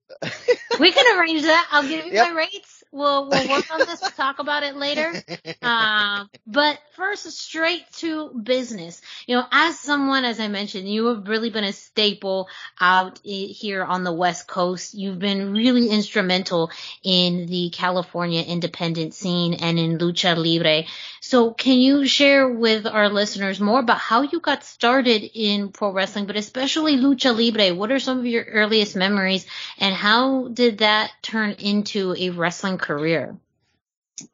We 0.79 0.93
can 0.93 1.19
arrange 1.19 1.43
that. 1.43 1.69
I'll 1.71 1.87
give 1.87 2.07
you 2.07 2.13
Yep. 2.13 2.29
my 2.29 2.37
rates. 2.39 2.80
We'll 2.93 3.29
we'll 3.29 3.49
work 3.49 3.73
on 3.73 3.79
this. 3.81 4.01
We'll 4.01 4.11
talk 4.11 4.41
about 4.41 4.63
it 4.63 4.77
later. 4.77 5.13
Um, 5.63 6.31
but 6.47 6.79
first, 6.97 7.31
straight 7.33 7.85
to 7.99 8.31
business. 8.31 9.01
You 9.27 9.37
know, 9.37 9.45
as 9.53 9.79
someone, 9.79 10.25
as 10.25 10.41
I 10.41 10.49
mentioned, 10.49 10.89
you 10.89 11.07
have 11.07 11.29
really 11.29 11.51
been 11.51 11.65
a 11.65 11.73
staple 11.73 12.49
out 12.81 13.21
here 13.23 13.85
on 13.85 14.03
the 14.05 14.13
West 14.13 14.49
Coast. 14.49 14.95
You've 14.95 15.19
been 15.19 15.53
really 15.53 15.89
instrumental 15.89 16.71
in 17.03 17.47
the 17.47 17.71
California 17.71 18.43
independent 18.43 19.13
scene 19.15 19.55
and 19.55 19.79
in 19.79 19.99
lucha 19.99 20.35
libre. 20.37 20.87
So, 21.21 21.53
can 21.53 21.79
you 21.79 22.07
share 22.07 22.49
with 22.49 22.87
our 22.87 23.09
listeners 23.11 23.61
more 23.61 23.81
about 23.81 23.99
how 23.99 24.23
you 24.23 24.41
got 24.41 24.65
started 24.65 25.23
in 25.35 25.69
pro 25.69 25.93
wrestling, 25.93 26.27
but 26.27 26.37
especially 26.37 26.97
lucha 26.97 27.37
libre? 27.37 27.75
What 27.75 27.93
are 27.93 28.01
some 28.01 28.19
of 28.19 28.27
your 28.27 28.45
earliest 28.45 28.97
memories, 28.97 29.47
and 29.79 29.95
how 29.95 30.49
did 30.49 30.79
that 30.79 31.13
turn 31.23 31.53
into 31.59 32.15
a 32.19 32.31
wrestling 32.31 32.79
career? 32.81 33.37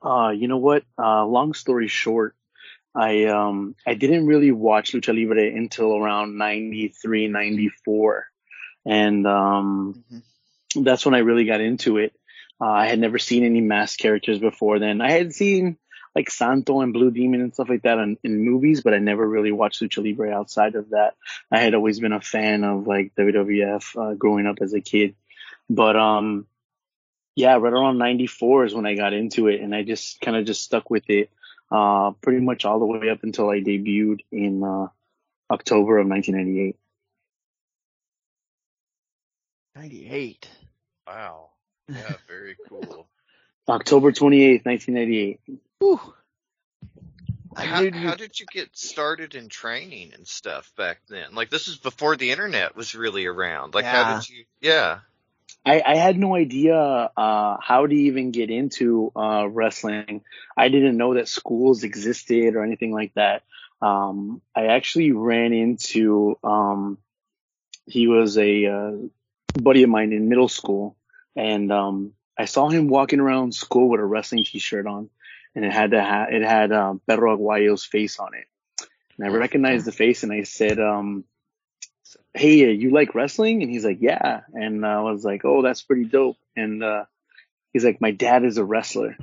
Uh, 0.03 0.31
you 0.31 0.49
know 0.49 0.57
what? 0.59 0.85
Uh, 0.99 1.25
long 1.27 1.55
story 1.55 1.89
short, 1.89 2.35
I, 2.95 3.25
um, 3.27 3.75
I 3.87 3.95
didn't 3.95 4.27
really 4.27 4.51
watch 4.53 4.93
Lucha 4.93 5.15
Libre 5.15 5.47
until 5.55 5.97
around 5.97 6.39
93, 6.39 7.29
94. 7.29 8.27
And, 8.85 9.27
um, 9.27 10.05
Mhm. 10.13 10.85
that's 10.85 11.05
when 11.05 11.15
I 11.15 11.19
really 11.19 11.45
got 11.45 11.61
into 11.61 11.99
it. 11.99 12.13
Uh, 12.61 12.71
I 12.71 12.87
had 12.89 12.99
never 12.99 13.19
seen 13.19 13.45
any 13.45 13.61
masked 13.61 14.01
characters 14.01 14.39
before 14.39 14.79
then. 14.79 15.01
I 15.01 15.11
had 15.11 15.35
seen 15.35 15.77
like 16.15 16.31
Santo 16.31 16.81
and 16.81 16.95
Blue 16.95 17.11
Demon 17.11 17.43
and 17.43 17.53
stuff 17.53 17.69
like 17.69 17.83
that 17.83 17.99
in, 17.99 18.17
in 18.25 18.43
movies, 18.43 18.81
but 18.83 18.95
I 18.95 18.99
never 18.99 19.29
really 19.29 19.53
watched 19.53 19.83
Lucha 19.83 20.03
Libre 20.03 20.33
outside 20.33 20.75
of 20.75 20.91
that. 20.91 21.15
I 21.51 21.59
had 21.59 21.75
always 21.75 22.01
been 22.01 22.13
a 22.15 22.23
fan 22.23 22.65
of 22.65 22.87
like 22.87 23.15
WWF 23.17 23.95
uh, 23.97 24.15
growing 24.15 24.47
up 24.47 24.59
as 24.63 24.73
a 24.73 24.81
kid, 24.81 25.15
but 25.69 25.95
um, 25.97 26.47
yeah, 27.37 27.55
right 27.57 27.73
around 27.73 27.99
'94 27.99 28.65
is 28.65 28.75
when 28.75 28.87
I 28.87 28.95
got 28.97 29.13
into 29.13 29.47
it, 29.47 29.61
and 29.61 29.73
I 29.75 29.83
just 29.85 30.21
kind 30.21 30.37
of 30.37 30.45
just 30.47 30.63
stuck 30.63 30.91
with 30.91 31.09
it 31.09 31.31
uh, 31.71 32.11
pretty 32.23 32.41
much 32.41 32.65
all 32.65 32.81
the 32.81 32.87
way 32.87 33.09
up 33.11 33.23
until 33.23 33.49
I 33.51 33.61
debuted 33.61 34.21
in 34.33 34.65
uh, 34.65 34.89
October 35.51 35.99
of 35.99 36.09
1998. 36.09 36.77
98. 39.75 40.49
Wow. 41.07 41.51
Yeah, 41.89 42.13
very 42.27 42.57
cool. 42.69 43.07
October 43.69 44.13
28th, 44.13 44.65
1998. 44.65 45.41
Whew. 45.81 46.01
How, 47.57 47.81
knew- 47.81 47.91
how 47.91 48.15
did 48.15 48.39
you 48.39 48.47
get 48.47 48.77
started 48.77 49.35
in 49.35 49.49
training 49.49 50.13
and 50.15 50.27
stuff 50.27 50.73
back 50.77 51.01
then? 51.09 51.35
Like 51.35 51.51
this 51.51 51.69
is 51.69 51.77
before 51.77 52.17
the 52.17 52.31
internet 52.31 52.77
was 52.77 52.95
really 52.95 53.27
around. 53.27 53.75
Like 53.75 53.85
how 53.87 54.19
did 54.19 54.29
you? 54.29 54.45
Yeah. 54.61 55.01
I, 55.67 55.83
I 55.85 55.97
had 55.97 56.17
no 56.17 56.37
idea 56.37 56.77
uh, 56.77 57.57
how 57.61 57.87
to 57.87 57.95
even 57.95 58.31
get 58.31 58.51
into 58.51 59.11
uh, 59.17 59.49
wrestling. 59.49 60.23
I 60.57 60.69
didn't 60.69 60.97
know 60.97 61.15
that 61.15 61.27
schools 61.29 61.83
existed 61.83 62.55
or 62.55 62.63
anything 62.63 62.93
like 62.93 63.13
that. 63.15 63.43
Um, 63.83 64.41
I 64.55 64.67
actually 64.67 65.11
ran 65.11 65.53
into 65.53 66.39
um, 66.45 66.99
he 67.85 68.07
was 68.07 68.39
a 68.39 68.67
uh, 68.67 68.93
buddy 69.61 69.83
of 69.83 69.91
mine 69.91 70.13
in 70.13 70.29
middle 70.29 70.49
school, 70.49 70.97
and 71.35 71.73
um, 71.73 72.13
I 72.39 72.45
saw 72.45 72.69
him 72.69 72.87
walking 72.87 73.21
around 73.21 73.53
school 73.53 73.89
with 73.89 74.01
a 74.01 74.05
wrestling 74.05 74.45
T-shirt 74.45 74.87
on, 74.87 75.11
and 75.57 75.65
it 75.65 75.73
had 75.73 75.93
ha- 75.93 76.29
it 76.31 76.43
had 76.43 76.71
uh, 76.71 76.95
Pedro 77.09 77.37
Aguayo's 77.37 77.85
face 77.85 78.21
on 78.21 78.35
it, 78.35 78.47
and 79.19 79.27
I 79.27 79.37
recognized 79.37 79.85
the 79.85 79.93
face, 79.93 80.23
and 80.23 80.33
I 80.33 80.45
said, 80.45 80.79
um, 80.79 81.25
"Hey, 82.37 82.71
you 82.73 82.91
like 82.91 83.15
wrestling?" 83.15 83.63
And 83.63 83.71
he's 83.71 83.85
like, 83.85 83.99
"Yeah," 84.01 84.43
and 84.53 84.85
I 84.85 85.01
was 85.01 85.25
like, 85.25 85.45
"Oh, 85.45 85.63
that's 85.63 85.83
pretty 85.83 86.05
dope," 86.05 86.37
and 86.57 86.83
uh, 86.83 87.05
he's 87.73 87.85
like, 87.85 88.01
"My 88.01 88.11
dad 88.11 88.45
is 88.45 88.59
a 88.59 88.65
wrestler." 88.65 89.17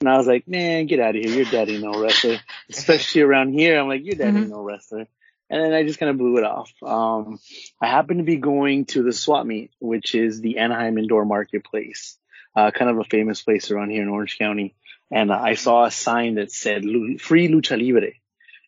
And 0.00 0.08
I 0.08 0.16
was 0.16 0.26
like, 0.26 0.46
man, 0.46 0.86
get 0.86 1.00
out 1.00 1.16
of 1.16 1.22
here. 1.22 1.34
Your 1.34 1.44
dad 1.50 1.68
ain't 1.68 1.82
no 1.82 2.00
wrestler. 2.00 2.38
Especially 2.70 3.22
around 3.22 3.52
here. 3.52 3.78
I'm 3.78 3.88
like, 3.88 4.04
your 4.04 4.16
dad 4.16 4.36
ain't 4.36 4.50
no 4.50 4.62
wrestler. 4.62 5.06
And 5.50 5.62
then 5.62 5.72
I 5.72 5.82
just 5.82 5.98
kind 5.98 6.10
of 6.10 6.18
blew 6.18 6.38
it 6.38 6.44
off. 6.44 6.72
Um, 6.82 7.38
I 7.80 7.86
happened 7.86 8.18
to 8.18 8.24
be 8.24 8.36
going 8.36 8.86
to 8.86 9.02
the 9.02 9.12
swap 9.12 9.46
meet, 9.46 9.70
which 9.78 10.14
is 10.14 10.40
the 10.40 10.58
Anaheim 10.58 10.98
Indoor 10.98 11.24
Marketplace, 11.24 12.18
uh, 12.56 12.70
kind 12.70 12.90
of 12.90 12.98
a 12.98 13.04
famous 13.04 13.42
place 13.42 13.70
around 13.70 13.90
here 13.90 14.02
in 14.02 14.08
Orange 14.08 14.38
County. 14.38 14.74
And 15.10 15.30
uh, 15.30 15.38
I 15.40 15.54
saw 15.54 15.84
a 15.84 15.90
sign 15.90 16.36
that 16.36 16.50
said 16.50 16.82
free 17.20 17.48
lucha 17.48 17.80
libre. 17.80 18.12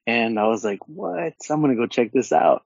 And 0.07 0.39
I 0.39 0.47
was 0.47 0.65
like, 0.65 0.87
what? 0.87 1.35
I'm 1.51 1.61
going 1.61 1.73
to 1.73 1.77
go 1.77 1.87
check 1.87 2.13
this 2.13 2.33
out. 2.33 2.65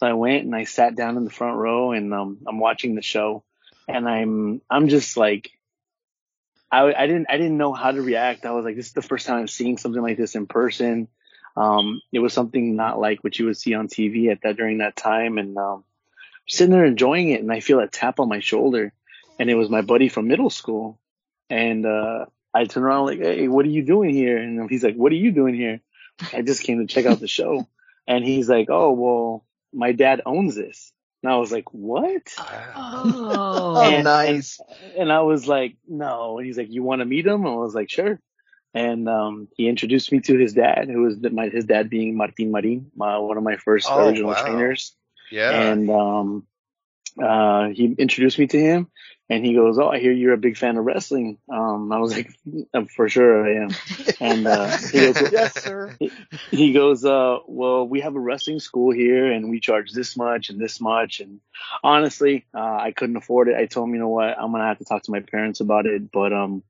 So 0.00 0.06
I 0.06 0.14
went 0.14 0.44
and 0.44 0.56
I 0.56 0.64
sat 0.64 0.96
down 0.96 1.18
in 1.18 1.24
the 1.24 1.30
front 1.30 1.58
row 1.58 1.92
and, 1.92 2.14
um, 2.14 2.38
I'm 2.48 2.58
watching 2.58 2.94
the 2.94 3.02
show 3.02 3.44
and 3.86 4.08
I'm, 4.08 4.62
I'm 4.70 4.88
just 4.88 5.18
like, 5.18 5.50
I, 6.72 6.94
I 6.94 7.06
didn't 7.06 7.26
I 7.28 7.36
didn't 7.36 7.58
know 7.58 7.72
how 7.72 7.90
to 7.90 8.00
react. 8.00 8.46
I 8.46 8.52
was 8.52 8.64
like, 8.64 8.76
this 8.76 8.86
is 8.86 8.92
the 8.92 9.02
first 9.02 9.26
time 9.26 9.40
I'm 9.40 9.48
seeing 9.48 9.76
something 9.76 10.00
like 10.00 10.16
this 10.16 10.34
in 10.34 10.46
person. 10.46 11.08
Um, 11.54 12.00
it 12.12 12.20
was 12.20 12.32
something 12.32 12.76
not 12.76 12.98
like 12.98 13.22
what 13.24 13.38
you 13.38 13.46
would 13.46 13.56
see 13.56 13.74
on 13.74 13.88
TV 13.88 14.30
at 14.30 14.42
that 14.42 14.56
during 14.56 14.78
that 14.78 14.96
time, 14.96 15.36
and 15.36 15.58
um, 15.58 15.84
sitting 16.48 16.72
there 16.72 16.84
enjoying 16.84 17.30
it, 17.30 17.40
and 17.40 17.52
I 17.52 17.60
feel 17.60 17.80
a 17.80 17.88
tap 17.88 18.20
on 18.20 18.28
my 18.28 18.40
shoulder, 18.40 18.92
and 19.38 19.50
it 19.50 19.56
was 19.56 19.68
my 19.68 19.82
buddy 19.82 20.08
from 20.08 20.28
middle 20.28 20.48
school, 20.48 21.00
and 21.50 21.84
uh, 21.84 22.26
I 22.54 22.64
turn 22.66 22.84
around 22.84 23.06
like, 23.06 23.18
hey, 23.18 23.48
what 23.48 23.66
are 23.66 23.70
you 23.70 23.82
doing 23.82 24.14
here? 24.14 24.38
And 24.38 24.70
he's 24.70 24.84
like, 24.84 24.94
what 24.94 25.10
are 25.10 25.16
you 25.16 25.32
doing 25.32 25.56
here? 25.56 25.80
I 26.32 26.42
just 26.42 26.62
came 26.62 26.78
to 26.78 26.86
check 26.86 27.04
out 27.04 27.18
the 27.18 27.26
show, 27.26 27.66
and 28.06 28.24
he's 28.24 28.48
like, 28.48 28.68
oh 28.70 28.92
well, 28.92 29.44
my 29.72 29.92
dad 29.92 30.22
owns 30.26 30.54
this, 30.54 30.92
and 31.22 31.32
I 31.32 31.36
was 31.36 31.52
like, 31.52 31.72
what? 31.72 32.22
Oh. 32.38 33.74
Oh, 33.76 33.92
And- 33.94 34.04
nice. 34.04 34.58
And 34.98 35.12
I 35.12 35.20
was 35.20 35.46
like, 35.46 35.76
no. 35.88 36.38
And 36.38 36.46
he's 36.46 36.58
like, 36.58 36.70
you 36.70 36.82
want 36.82 37.00
to 37.00 37.04
meet 37.04 37.26
him? 37.26 37.44
And 37.46 37.54
I 37.54 37.56
was 37.56 37.74
like, 37.74 37.90
sure. 37.90 38.20
And 38.72 39.08
um, 39.08 39.48
he 39.56 39.68
introduced 39.68 40.12
me 40.12 40.20
to 40.20 40.38
his 40.38 40.52
dad, 40.54 40.88
who 40.88 41.02
was 41.02 41.16
my 41.20 41.48
his 41.48 41.64
dad 41.64 41.90
being 41.90 42.16
Martin 42.16 42.52
Marin, 42.52 42.90
my, 42.94 43.18
one 43.18 43.36
of 43.36 43.42
my 43.42 43.56
first 43.56 43.88
Oh, 43.90 44.06
original 44.06 44.30
wow. 44.30 44.42
trainers. 44.44 44.94
Yeah. 45.30 45.50
And 45.50 45.90
um, 45.90 46.46
uh, 47.20 47.68
he 47.68 47.86
introduced 47.98 48.38
me 48.38 48.46
to 48.48 48.58
him, 48.60 48.88
and 49.30 49.46
he 49.46 49.54
goes, 49.54 49.78
"Oh, 49.78 49.88
I 49.88 50.00
hear 50.00 50.12
you're 50.12 50.34
a 50.34 50.38
big 50.38 50.58
fan 50.58 50.76
of 50.76 50.84
wrestling." 50.84 51.38
Um, 51.48 51.92
I 51.92 51.98
was 51.98 52.14
like, 52.14 52.30
"For 52.96 53.08
sure 53.08 53.46
I 53.46 53.64
am." 53.64 53.70
And 54.20 54.46
uh, 54.46 54.76
he 54.76 55.00
goes, 55.00 55.22
yes, 55.32 55.62
sir. 55.62 55.96
he 56.50 56.72
goes, 56.72 57.04
uh, 57.04 57.38
well, 57.46 57.88
we 57.88 58.00
have 58.00 58.14
a 58.14 58.20
wrestling 58.20 58.60
school 58.60 58.92
here 58.92 59.32
and 59.32 59.50
we 59.50 59.60
charge 59.60 59.92
this 59.92 60.16
much 60.16 60.50
and 60.50 60.60
this 60.60 60.80
much. 60.80 61.20
And 61.20 61.40
honestly, 61.82 62.44
uh, 62.54 62.76
I 62.76 62.92
couldn't 62.92 63.16
afford 63.16 63.48
it. 63.48 63.56
I 63.56 63.66
told 63.66 63.88
him, 63.88 63.94
you 63.94 64.00
know 64.00 64.08
what, 64.08 64.38
I'm 64.38 64.50
going 64.50 64.60
to 64.60 64.68
have 64.68 64.78
to 64.78 64.84
talk 64.84 65.04
to 65.04 65.10
my 65.10 65.20
parents 65.20 65.60
about 65.60 65.86
it, 65.86 66.12
but, 66.12 66.32
um, 66.32 66.62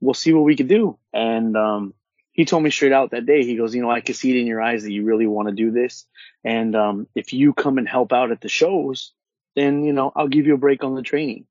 we'll 0.00 0.14
see 0.14 0.32
what 0.32 0.44
we 0.44 0.56
can 0.56 0.66
do. 0.66 0.98
And, 1.12 1.56
um, 1.56 1.94
he 2.32 2.44
told 2.44 2.62
me 2.62 2.70
straight 2.70 2.92
out 2.92 3.10
that 3.10 3.26
day, 3.26 3.44
he 3.44 3.56
goes, 3.56 3.74
you 3.74 3.82
know, 3.82 3.90
I 3.90 4.00
can 4.00 4.14
see 4.14 4.30
it 4.30 4.40
in 4.40 4.46
your 4.46 4.62
eyes 4.62 4.82
that 4.82 4.92
you 4.92 5.04
really 5.04 5.26
want 5.26 5.48
to 5.48 5.54
do 5.54 5.70
this. 5.70 6.06
And, 6.44 6.76
um, 6.76 7.06
if 7.14 7.32
you 7.32 7.54
come 7.54 7.78
and 7.78 7.88
help 7.88 8.12
out 8.12 8.30
at 8.30 8.40
the 8.40 8.48
shows, 8.48 9.12
then, 9.56 9.84
you 9.84 9.92
know, 9.92 10.12
I'll 10.14 10.28
give 10.28 10.46
you 10.46 10.54
a 10.54 10.58
break 10.58 10.84
on 10.84 10.94
the 10.94 11.02
training. 11.02 11.46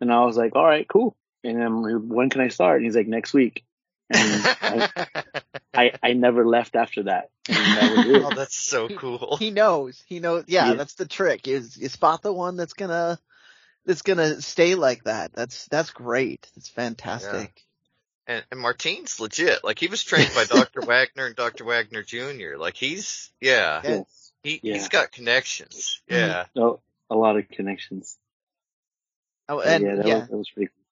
And 0.00 0.12
I 0.12 0.24
was 0.24 0.36
like, 0.36 0.54
all 0.56 0.64
right, 0.64 0.86
cool. 0.88 1.16
And 1.42 1.60
then 1.60 2.08
when 2.08 2.30
can 2.30 2.40
I 2.40 2.48
start? 2.48 2.76
And 2.76 2.84
he's 2.86 2.96
like, 2.96 3.06
next 3.06 3.32
week. 3.34 3.64
And 4.10 4.44
I, 4.60 5.06
I, 5.74 5.92
I 6.02 6.12
never 6.12 6.46
left 6.46 6.76
after 6.76 7.04
that. 7.04 7.30
And 7.48 7.56
that 7.56 7.96
was 7.96 8.06
it. 8.06 8.22
oh, 8.24 8.34
that's 8.34 8.56
so 8.56 8.88
cool. 8.88 9.36
He 9.38 9.50
knows. 9.50 10.02
He 10.06 10.20
knows. 10.20 10.44
Yeah, 10.46 10.68
Yeah. 10.70 10.74
that's 10.74 10.94
the 10.94 11.06
trick. 11.06 11.46
Is 11.48 11.76
you 11.76 11.88
spot 11.88 12.22
the 12.22 12.32
one 12.32 12.56
that's 12.56 12.72
gonna 12.74 13.18
that's 13.86 14.02
gonna 14.02 14.40
stay 14.40 14.74
like 14.74 15.04
that. 15.04 15.32
That's 15.34 15.66
that's 15.66 15.90
great. 15.90 16.50
That's 16.54 16.68
fantastic. 16.68 17.62
And, 18.26 18.42
and 18.50 18.60
Martine's 18.60 19.20
legit. 19.20 19.62
Like 19.64 19.78
he 19.78 19.88
was 19.88 20.02
trained 20.02 20.30
by 20.34 20.44
Dr. 20.44 20.80
Wagner 20.86 21.26
and 21.26 21.36
Dr. 21.36 21.64
Wagner 21.64 22.02
Jr. 22.02 22.56
Like 22.56 22.76
he's 22.76 23.30
yeah, 23.40 23.80
Yeah. 23.84 24.00
he 24.42 24.60
Yeah. 24.62 24.74
he's 24.74 24.88
got 24.88 25.12
connections. 25.12 26.00
Mm-hmm. 26.10 26.20
Yeah. 26.30 26.44
No, 26.54 26.80
a 27.10 27.16
lot 27.16 27.36
of 27.36 27.48
connections. 27.50 28.16
Oh, 29.48 29.58
But 29.58 29.66
and 29.68 29.84
yeah, 29.84 29.94
that 29.96 30.06
yeah, 30.06 30.14
was 30.20 30.28
that 30.28 30.36
was 30.36 30.50
pretty 30.50 30.68
cool. 30.68 30.84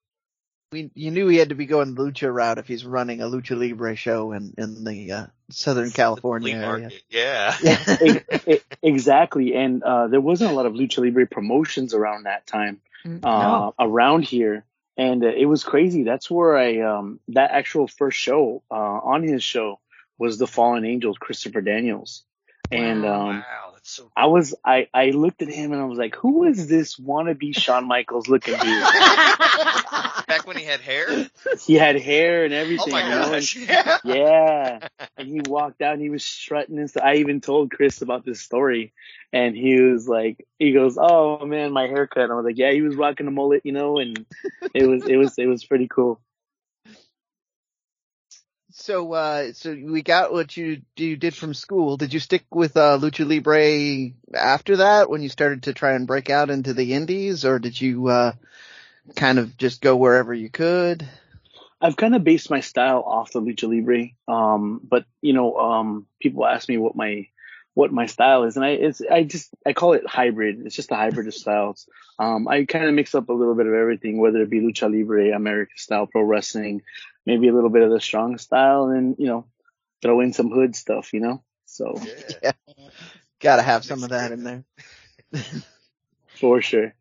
we 0.73 0.91
you 0.95 1.11
knew 1.11 1.29
he 1.29 1.37
had 1.39 1.51
to 1.51 1.55
be 1.55 1.67
going 1.67 1.95
the 1.95 2.03
lucha 2.03 2.33
route 2.33 2.59
if 2.59 2.69
he's 2.69 2.85
running 2.85 3.21
a 3.21 3.27
lucha 3.27 3.57
libre 3.59 3.97
show 3.97 4.33
in 4.33 4.55
in 4.59 4.85
the 4.85 5.13
uh, 5.13 5.27
Southern 5.51 5.91
California 5.91 6.55
Flea 6.55 6.63
area. 6.63 6.93
market. 6.93 7.03
Yeah. 7.11 7.57
Yeah. 8.47 8.57
Exactly, 8.83 9.55
and 9.55 9.83
uh, 9.83 10.09
there 10.09 10.21
wasn't 10.21 10.51
a 10.51 10.55
lot 10.55 10.67
of 10.67 10.73
lucha 10.75 10.99
libre 10.99 11.27
promotions 11.27 11.95
around 11.95 12.25
that 12.25 12.47
time 12.47 12.81
Mm, 13.05 13.21
uh, 13.25 13.73
around 13.81 14.25
here, 14.25 14.65
and 14.97 15.25
uh, 15.25 15.29
it 15.29 15.47
was 15.47 15.65
crazy. 15.65 16.05
That's 16.05 16.31
where 16.31 16.57
I 16.57 16.81
um, 16.83 17.19
that 17.29 17.51
actual 17.51 17.89
first 17.89 18.17
show 18.19 18.63
uh, 18.71 18.75
on 18.75 19.25
his 19.25 19.43
show 19.43 19.81
was 20.19 20.39
the 20.39 20.47
Fallen 20.47 20.85
Angels, 20.85 21.19
Christopher 21.19 21.63
Daniels, 21.63 22.23
and 22.71 23.05
um, 23.05 23.39
wow, 23.41 23.71
that's 23.72 23.72
so 23.83 24.11
I 24.17 24.27
was 24.27 24.55
I 24.65 24.89
I 24.95 25.11
looked 25.11 25.43
at 25.43 25.49
him 25.49 25.73
and 25.73 25.81
I 25.81 25.85
was 25.85 25.99
like, 25.99 26.15
who 26.15 26.45
is 26.45 26.69
this 26.69 26.97
wannabe 26.97 27.57
Shawn 27.57 27.87
Michaels 27.87 28.29
looking 28.29 28.55
dude? 28.55 28.63
back 30.27 30.47
when 30.47 30.57
he 30.57 30.65
had 30.65 30.81
hair. 30.81 31.29
he 31.65 31.75
had 31.75 31.97
hair 31.97 32.45
and 32.45 32.55
everything. 32.55 32.95
Oh 32.95 32.97
everything. 32.97 33.01
my 33.01 33.03
you 33.03 33.11
know, 33.11 33.23
and- 33.25 33.33
gosh. 33.33 33.57
Yeah. 33.57 33.99
yeah. 34.05 34.89
And 35.17 35.29
he 35.29 35.41
walked 35.47 35.83
out 35.83 35.95
and 35.95 36.03
he 36.03 36.11
was 36.11 36.25
strutting 36.25 36.79
and 36.79 36.89
stuff. 36.89 37.03
I 37.05 37.17
even 37.17 37.41
told 37.41 37.73
Chris 37.73 38.03
about 38.03 38.25
this 38.25 38.41
story 38.41 38.93
and 39.33 39.57
he 39.57 39.81
was 39.81 40.09
like, 40.09 40.47
he 40.59 40.73
goes, 40.73 40.97
Oh 40.99 41.45
man, 41.45 41.73
my 41.73 41.87
haircut. 41.89 42.25
And 42.25 42.33
I 42.33 42.37
was 42.37 42.45
like, 42.45 42.59
yeah, 42.59 42.71
he 42.73 42.83
was 42.83 42.95
rocking 42.95 43.27
a 43.27 43.33
mullet, 43.33 43.63
you 43.65 43.73
know, 43.73 43.99
and 43.99 44.25
it 44.75 44.87
was, 44.87 45.05
it 45.07 45.17
was, 45.17 45.35
it 45.39 45.47
was 45.47 45.65
pretty 45.65 45.89
cool. 45.89 46.21
So 48.75 49.13
uh 49.13 49.53
so 49.53 49.73
we 49.75 50.03
got 50.03 50.33
what 50.33 50.57
you 50.57 50.83
you 50.97 51.17
did 51.17 51.35
from 51.35 51.55
school. 51.55 51.97
Did 51.97 52.15
you 52.15 52.21
stick 52.21 52.45
with 52.51 52.77
uh 52.77 52.99
lucha 52.99 53.29
libre 53.29 54.15
after 54.35 54.79
that 54.79 55.11
when 55.11 55.23
you 55.23 55.29
started 55.29 55.65
to 55.65 55.75
try 55.75 55.93
and 55.93 56.07
break 56.07 56.31
out 56.31 56.51
into 56.51 56.73
the 56.73 56.95
indies 56.95 57.45
or 57.45 57.59
did 57.59 57.81
you 57.81 58.09
uh 58.09 58.33
kind 59.15 59.39
of 59.39 59.57
just 59.57 59.81
go 59.81 59.97
wherever 59.97 60.33
you 60.33 60.49
could? 60.49 61.07
I've 61.81 61.97
kind 61.97 62.15
of 62.15 62.23
based 62.23 62.49
my 62.49 62.61
style 62.61 63.03
off 63.05 63.33
the 63.33 63.41
lucha 63.41 63.69
libre. 63.69 64.11
Um, 64.29 64.81
but 64.83 65.05
you 65.21 65.33
know, 65.33 65.57
um, 65.59 66.07
people 66.21 66.47
ask 66.47 66.69
me 66.69 66.79
what 66.79 66.95
my, 66.95 67.27
what 67.75 67.93
my 67.93 68.07
style 68.07 68.45
is 68.45 68.57
and 68.57 68.65
I, 68.65 68.71
it's, 68.71 69.01
I 69.01 69.25
just, 69.25 69.51
I 69.67 69.73
call 69.73 69.95
it 69.95 70.07
hybrid. 70.07 70.65
It's 70.65 70.77
just 70.77 70.93
a 70.93 70.95
hybrid 70.95 71.27
of 71.27 71.35
styles. 71.35 71.89
Um, 72.19 72.47
I 72.47 72.67
kind 72.67 72.87
of 72.87 72.95
mix 72.95 73.15
up 73.15 73.29
a 73.29 73.33
little 73.33 73.57
bit 73.57 73.67
of 73.67 73.75
everything, 73.75 74.19
whether 74.19 74.43
it 74.43 74.51
be 74.51 74.61
lucha 74.61 74.89
libre, 74.93 75.35
American 75.35 75.77
style 75.77 76.07
pro 76.07 76.23
wrestling, 76.23 76.83
maybe 77.27 77.49
a 77.49 77.55
little 77.55 77.71
bit 77.71 77.83
of 77.83 77.91
the 77.91 78.01
strong 78.01 78.39
style 78.39 78.87
and, 78.87 79.17
you 79.19 79.27
know, 79.27 79.47
throw 80.01 80.21
in 80.21 80.33
some 80.33 80.51
hood 80.51 80.75
stuff, 80.77 81.13
you 81.13 81.21
know? 81.21 81.43
So 81.67 81.95
Yeah. 82.43 82.53
Got 83.41 83.57
to 83.57 83.63
have 83.63 83.85
some 83.85 84.05
of 84.05 84.11
that 84.11 84.31
in 84.31 84.45
there. 84.45 84.65
for 86.37 86.63
sure. 86.63 86.95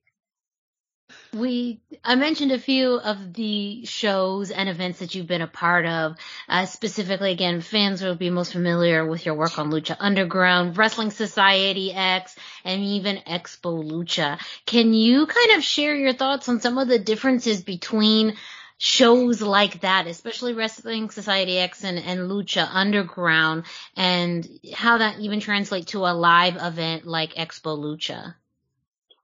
we 1.33 1.81
I 2.03 2.15
mentioned 2.15 2.51
a 2.51 2.57
few 2.57 2.95
of 2.95 3.33
the 3.33 3.85
shows 3.85 4.49
and 4.49 4.67
events 4.67 4.99
that 4.99 5.13
you've 5.13 5.27
been 5.27 5.43
a 5.43 5.47
part 5.47 5.85
of. 5.85 6.15
Uh, 6.49 6.65
specifically, 6.65 7.31
again, 7.31 7.61
fans 7.61 8.01
will 8.01 8.15
be 8.15 8.31
most 8.31 8.53
familiar 8.53 9.05
with 9.05 9.23
your 9.23 9.35
work 9.35 9.59
on 9.59 9.69
Lucha 9.69 9.95
Underground, 9.99 10.75
Wrestling 10.75 11.11
Society 11.11 11.93
X, 11.93 12.35
and 12.63 12.81
even 12.81 13.17
Expo 13.17 13.83
Lucha. 13.83 14.39
Can 14.65 14.95
you 14.95 15.27
kind 15.27 15.51
of 15.57 15.63
share 15.63 15.95
your 15.95 16.13
thoughts 16.13 16.49
on 16.49 16.59
some 16.59 16.79
of 16.79 16.87
the 16.87 16.97
differences 16.97 17.61
between 17.61 18.35
shows 18.83 19.43
like 19.43 19.81
that, 19.81 20.07
especially 20.07 20.53
Wrestling 20.53 21.11
Society 21.11 21.59
X 21.59 21.83
and, 21.83 21.99
and 21.99 22.21
Lucha 22.21 22.67
Underground, 22.67 23.65
and 23.95 24.49
how 24.73 24.97
that 24.97 25.19
even 25.19 25.39
translates 25.39 25.91
to 25.91 25.99
a 25.99 26.15
live 26.15 26.57
event 26.59 27.05
like 27.05 27.35
Expo 27.35 27.77
Lucha? 27.77 28.33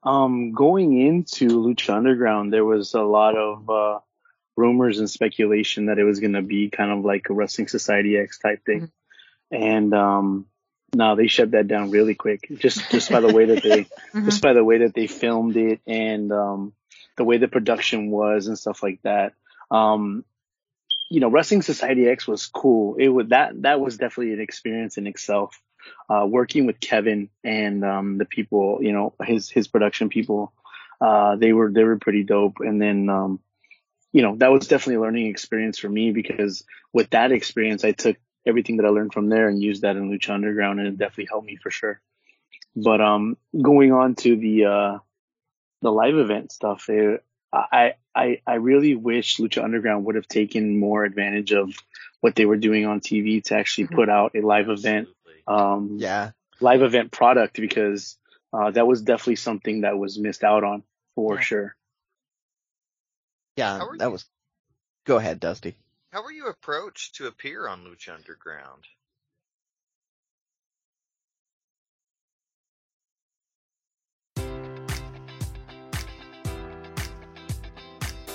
Um, 0.03 0.51
going 0.51 1.01
into 1.01 1.47
Lucha 1.47 1.95
Underground, 1.95 2.53
there 2.53 2.63
was 2.63 2.93
a 2.93 3.01
lot 3.01 3.35
of 3.35 3.67
uh, 3.67 3.99
rumors 4.55 4.99
and 4.99 5.09
speculation 5.09 5.87
that 5.87 5.97
it 5.97 6.03
was 6.03 6.19
going 6.19 6.33
to 6.33 6.43
be 6.43 6.69
kind 6.69 6.91
of 6.91 7.03
like 7.03 7.31
a 7.31 7.33
Wrestling 7.33 7.67
Society 7.67 8.15
X 8.15 8.37
type 8.37 8.63
thing, 8.63 8.91
mm-hmm. 9.51 9.63
and 9.63 9.93
um, 9.95 10.45
no, 10.93 11.15
they 11.15 11.25
shut 11.25 11.49
that 11.51 11.67
down 11.67 11.89
really 11.89 12.13
quick. 12.13 12.47
Just 12.59 12.91
just 12.91 13.09
by 13.09 13.21
the 13.21 13.33
way 13.33 13.45
that 13.45 13.63
they 13.63 13.81
mm-hmm. 13.85 14.25
just 14.25 14.43
by 14.43 14.53
the 14.53 14.63
way 14.63 14.77
that 14.79 14.93
they 14.93 15.07
filmed 15.07 15.57
it 15.57 15.81
and 15.87 16.31
um, 16.31 16.73
the 17.15 17.23
way 17.23 17.39
the 17.39 17.47
production 17.47 18.11
was 18.11 18.45
and 18.45 18.59
stuff 18.59 18.83
like 18.83 19.01
that. 19.01 19.33
Um, 19.71 20.25
you 21.09 21.19
know, 21.19 21.29
Wrestling 21.29 21.61
Society 21.61 22.07
X 22.07 22.27
was 22.27 22.45
cool. 22.47 22.95
It 22.95 23.07
was 23.09 23.27
that 23.29 23.61
that 23.61 23.79
was 23.79 23.97
definitely 23.97 24.33
an 24.33 24.41
experience 24.41 24.97
in 24.97 25.07
itself 25.07 25.59
uh, 26.09 26.25
working 26.25 26.65
with 26.65 26.79
Kevin 26.79 27.29
and 27.43 27.83
um, 27.83 28.17
the 28.17 28.25
people, 28.25 28.79
you 28.81 28.93
know, 28.93 29.13
his 29.23 29.49
his 29.49 29.67
production 29.67 30.09
people, 30.09 30.53
uh, 31.01 31.35
they 31.35 31.53
were 31.53 31.71
they 31.71 31.83
were 31.83 31.97
pretty 31.97 32.23
dope. 32.23 32.57
And 32.59 32.81
then, 32.81 33.09
um, 33.09 33.39
you 34.13 34.21
know, 34.21 34.35
that 34.37 34.51
was 34.51 34.67
definitely 34.67 34.95
a 34.95 35.01
learning 35.01 35.27
experience 35.27 35.77
for 35.77 35.89
me 35.89 36.11
because 36.11 36.63
with 36.93 37.09
that 37.11 37.31
experience, 37.31 37.83
I 37.83 37.91
took 37.91 38.17
everything 38.45 38.77
that 38.77 38.85
I 38.85 38.89
learned 38.89 39.13
from 39.13 39.29
there 39.29 39.49
and 39.49 39.61
used 39.61 39.81
that 39.81 39.97
in 39.97 40.09
Lucha 40.09 40.33
Underground, 40.33 40.79
and 40.79 40.87
it 40.87 40.97
definitely 40.97 41.27
helped 41.29 41.47
me 41.47 41.57
for 41.57 41.71
sure. 41.71 42.01
But 42.75 43.01
um, 43.01 43.37
going 43.59 43.91
on 43.91 44.15
to 44.15 44.35
the 44.35 44.65
uh, 44.65 44.97
the 45.81 45.91
live 45.91 46.15
event 46.15 46.51
stuff, 46.51 46.89
it, 46.89 47.23
I 47.53 47.93
I 48.13 48.41
I 48.45 48.55
really 48.55 48.95
wish 48.95 49.37
Lucha 49.37 49.63
Underground 49.63 50.05
would 50.05 50.15
have 50.15 50.27
taken 50.27 50.79
more 50.79 51.03
advantage 51.03 51.53
of 51.53 51.73
what 52.21 52.35
they 52.35 52.45
were 52.45 52.57
doing 52.57 52.85
on 52.85 52.99
TV 52.99 53.43
to 53.45 53.55
actually 53.55 53.85
mm-hmm. 53.85 53.95
put 53.95 54.09
out 54.09 54.35
a 54.35 54.41
live 54.41 54.69
event 54.69 55.07
um, 55.47 55.97
yeah, 55.99 56.31
live 56.59 56.81
event 56.81 57.11
product 57.11 57.59
because 57.59 58.17
uh, 58.53 58.71
that 58.71 58.87
was 58.87 59.01
definitely 59.01 59.37
something 59.37 59.81
that 59.81 59.97
was 59.97 60.19
missed 60.19 60.43
out 60.43 60.63
on 60.63 60.83
for 61.15 61.35
yeah. 61.35 61.41
sure. 61.41 61.75
Yeah, 63.55 63.79
that 63.97 64.05
you, 64.05 64.11
was. 64.11 64.25
Go 65.05 65.17
ahead, 65.17 65.39
Dusty. 65.39 65.75
How 66.11 66.23
were 66.23 66.31
you 66.31 66.47
approached 66.47 67.15
to 67.15 67.27
appear 67.27 67.67
on 67.67 67.85
Lucha 67.85 68.13
Underground? 68.13 68.83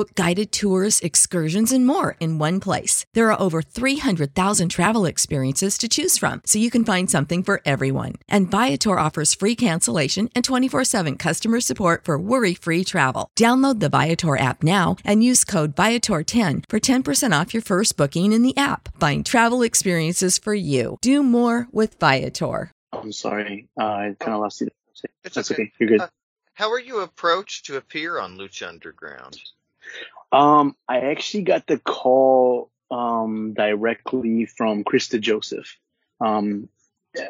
Book 0.00 0.14
guided 0.14 0.50
tours, 0.50 1.00
excursions, 1.00 1.72
and 1.72 1.86
more 1.86 2.16
in 2.20 2.38
one 2.38 2.58
place. 2.58 3.04
There 3.12 3.30
are 3.30 3.38
over 3.38 3.60
300,000 3.60 4.70
travel 4.70 5.04
experiences 5.04 5.76
to 5.76 5.90
choose 5.90 6.16
from, 6.16 6.40
so 6.46 6.58
you 6.58 6.70
can 6.70 6.86
find 6.86 7.10
something 7.10 7.42
for 7.42 7.60
everyone. 7.66 8.14
And 8.26 8.50
Viator 8.50 8.98
offers 8.98 9.34
free 9.34 9.54
cancellation 9.54 10.30
and 10.34 10.42
24 10.42 10.84
7 10.84 11.16
customer 11.18 11.60
support 11.60 12.06
for 12.06 12.18
worry 12.18 12.54
free 12.54 12.82
travel. 12.82 13.28
Download 13.38 13.78
the 13.78 13.90
Viator 13.90 14.38
app 14.38 14.62
now 14.62 14.96
and 15.04 15.22
use 15.22 15.44
code 15.44 15.76
Viator10 15.76 16.64
for 16.70 16.80
10% 16.80 17.38
off 17.38 17.52
your 17.52 17.62
first 17.62 17.98
booking 17.98 18.32
in 18.32 18.42
the 18.42 18.56
app. 18.56 18.88
Find 18.98 19.26
travel 19.26 19.60
experiences 19.60 20.38
for 20.38 20.54
you. 20.54 20.96
Do 21.02 21.22
more 21.22 21.68
with 21.72 22.00
Viator. 22.00 22.72
I'm 22.90 23.12
sorry, 23.12 23.68
uh, 23.78 23.84
I 23.84 24.16
kind 24.18 24.32
of 24.32 24.40
lost 24.40 24.62
you. 24.62 24.68
It's 25.24 25.34
That's 25.34 25.50
okay. 25.50 25.64
okay. 25.64 25.72
You're 25.78 25.88
good. 25.90 26.00
Uh, 26.00 26.08
how 26.54 26.70
are 26.72 26.80
you 26.80 27.00
approached 27.00 27.66
to 27.66 27.76
appear 27.76 28.18
on 28.18 28.38
Lucha 28.38 28.66
Underground? 28.66 29.36
Um, 30.32 30.76
I 30.88 31.00
actually 31.00 31.42
got 31.42 31.66
the 31.66 31.78
call 31.78 32.70
um, 32.90 33.54
directly 33.54 34.46
from 34.46 34.84
Chris 34.84 35.08
DeJoseph. 35.08 35.68
Um, 36.20 36.68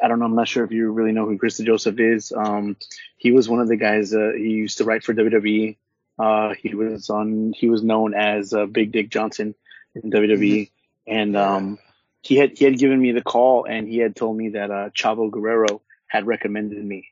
I 0.03 0.09
don't 0.09 0.19
know. 0.19 0.27
I'm 0.27 0.35
not 0.35 0.49
sure 0.49 0.65
if 0.65 0.73
you 0.73 0.91
really 0.91 1.13
know 1.13 1.27
who 1.27 1.39
Chris 1.39 1.59
DeJoseph 1.59 1.99
is. 1.99 2.33
Um, 2.33 2.77
he 3.17 3.33
was 3.33 3.49
one 3.49 3.61
of 3.61 3.69
the 3.69 3.77
guys. 3.77 4.15
Uh, 4.15 4.33
he 4.37 4.51
used 4.51 4.79
to 4.79 4.85
write 4.85 5.05
for 5.05 5.15
WWE. 5.15 5.77
Uh, 6.19 6.55
he 6.61 6.75
was 6.75 7.09
on. 7.09 7.55
He 7.57 7.71
was 7.71 7.83
known 7.83 8.13
as 8.15 8.53
uh, 8.53 8.67
Big 8.67 8.93
Dick 8.93 9.09
Johnson 9.09 9.55
in 9.95 10.11
WWE, 10.11 10.39
mm-hmm. 10.39 11.13
and 11.13 11.37
um, 11.37 11.79
he 12.21 12.37
had 12.37 12.59
he 12.59 12.67
had 12.67 12.79
given 12.79 13.01
me 13.01 13.13
the 13.13 13.23
call, 13.23 13.65
and 13.65 13.89
he 13.89 13.99
had 13.99 14.15
told 14.15 14.37
me 14.37 14.51
that 14.51 14.71
uh, 14.71 14.91
Chavo 14.91 15.31
Guerrero 15.31 15.81
had 16.07 16.27
recommended 16.27 16.85
me, 16.85 17.09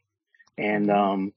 and 0.59 0.89
mm-hmm. 0.89 1.11
um, 1.11 1.33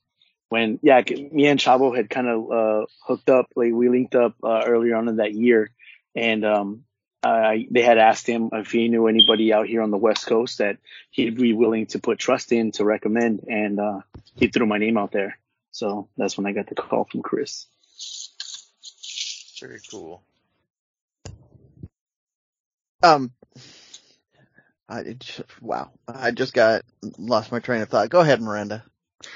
when 0.52 0.80
yeah, 0.82 1.02
me 1.32 1.48
and 1.48 1.58
Chavo 1.58 1.96
had 1.96 2.10
kind 2.10 2.28
of 2.28 2.52
uh, 2.52 2.86
hooked 3.08 3.30
up, 3.30 3.48
like 3.56 3.72
we 3.72 3.88
linked 3.88 4.16
up 4.16 4.36
uh, 4.44 4.64
earlier 4.66 4.98
on 4.98 5.08
in 5.08 5.16
that 5.16 5.34
year, 5.34 5.72
and 6.14 6.44
um, 6.46 6.84
I, 7.24 7.68
they 7.72 7.84
had 7.84 7.98
asked 7.98 8.28
him 8.28 8.50
if 8.52 8.70
he 8.70 8.90
knew 8.90 9.08
anybody 9.08 9.54
out 9.54 9.68
here 9.68 9.82
on 9.82 9.92
the 9.92 9.98
West 9.98 10.28
Coast 10.28 10.58
that 10.58 10.76
he'd 11.10 11.38
be 11.38 11.54
willing 11.54 11.86
to 11.88 12.00
put 12.00 12.20
trust 12.20 12.52
in 12.52 12.74
to 12.74 12.84
recommend, 12.84 13.46
and 13.48 13.80
uh, 13.80 14.02
he 14.36 14.50
threw 14.50 14.66
my 14.66 14.78
name 14.78 14.98
out 14.98 15.14
there. 15.14 15.40
So 15.72 16.10
that's 16.18 16.38
when 16.38 16.46
I 16.46 16.52
got 16.52 16.68
the 16.68 16.76
call 16.76 17.06
from 17.06 17.22
Chris. 17.22 17.68
Very 19.62 19.80
cool. 19.90 20.22
Um, 23.02 23.32
I 24.90 25.16
wow, 25.62 25.92
I 26.10 26.32
just 26.32 26.54
got 26.54 26.82
lost 27.18 27.54
my 27.54 27.60
train 27.60 27.82
of 27.84 27.88
thought. 27.88 28.10
Go 28.10 28.20
ahead, 28.20 28.42
Miranda. 28.42 28.84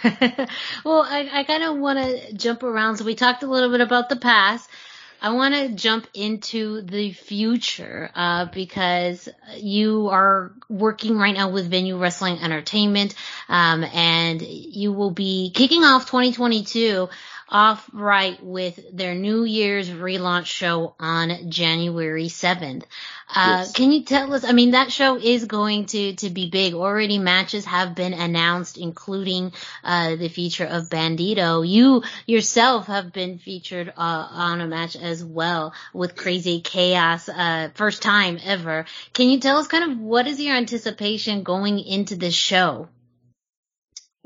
Well, 0.03 1.01
I, 1.01 1.29
I 1.31 1.43
kind 1.43 1.63
of 1.63 1.77
want 1.77 1.99
to 1.99 2.33
jump 2.33 2.63
around. 2.63 2.97
So 2.97 3.05
we 3.05 3.15
talked 3.15 3.43
a 3.43 3.47
little 3.47 3.69
bit 3.69 3.81
about 3.81 4.09
the 4.09 4.15
past. 4.15 4.69
I 5.21 5.31
want 5.31 5.55
to 5.55 5.69
jump 5.69 6.07
into 6.13 6.81
the 6.81 7.11
future 7.11 8.11
uh, 8.13 8.45
because 8.45 9.27
you 9.55 10.09
are 10.09 10.51
working 10.69 11.17
right 11.17 11.33
now 11.33 11.49
with 11.49 11.69
Venue 11.69 11.97
Wrestling 11.97 12.37
Entertainment, 12.39 13.15
um, 13.49 13.83
and 13.83 14.41
you 14.41 14.91
will 14.91 15.11
be 15.11 15.51
kicking 15.53 15.83
off 15.83 16.05
2022 16.05 17.09
off 17.49 17.89
right 17.93 18.41
with 18.43 18.79
their 18.91 19.15
New 19.15 19.43
Year's 19.43 19.89
relaunch 19.89 20.45
show 20.45 20.95
on 20.99 21.49
January 21.49 22.27
7th. 22.27 22.83
Uh, 23.27 23.57
yes. 23.59 23.71
can 23.73 23.91
you 23.91 24.03
tell 24.03 24.33
us, 24.33 24.43
I 24.43 24.51
mean, 24.51 24.71
that 24.71 24.91
show 24.91 25.17
is 25.17 25.45
going 25.45 25.87
to, 25.87 26.15
to 26.15 26.29
be 26.29 26.49
big. 26.49 26.73
Already 26.73 27.17
matches 27.17 27.65
have 27.65 27.95
been 27.95 28.13
announced, 28.13 28.77
including, 28.77 29.51
uh, 29.83 30.15
the 30.15 30.29
feature 30.29 30.65
of 30.65 30.89
Bandido. 30.89 31.67
You 31.67 32.03
yourself 32.27 32.87
have 32.87 33.11
been 33.11 33.39
featured, 33.39 33.89
uh, 33.89 34.27
on 34.31 34.61
a 34.61 34.67
match 34.67 34.95
as 34.95 35.23
well 35.23 35.73
with 35.93 36.15
Crazy 36.15 36.61
Chaos, 36.61 37.27
uh, 37.27 37.69
first 37.73 38.01
time 38.01 38.39
ever. 38.43 38.85
Can 39.13 39.29
you 39.29 39.39
tell 39.39 39.57
us 39.57 39.67
kind 39.67 39.91
of 39.91 39.99
what 39.99 40.27
is 40.27 40.39
your 40.39 40.55
anticipation 40.55 41.43
going 41.43 41.79
into 41.79 42.15
this 42.15 42.35
show? 42.35 42.89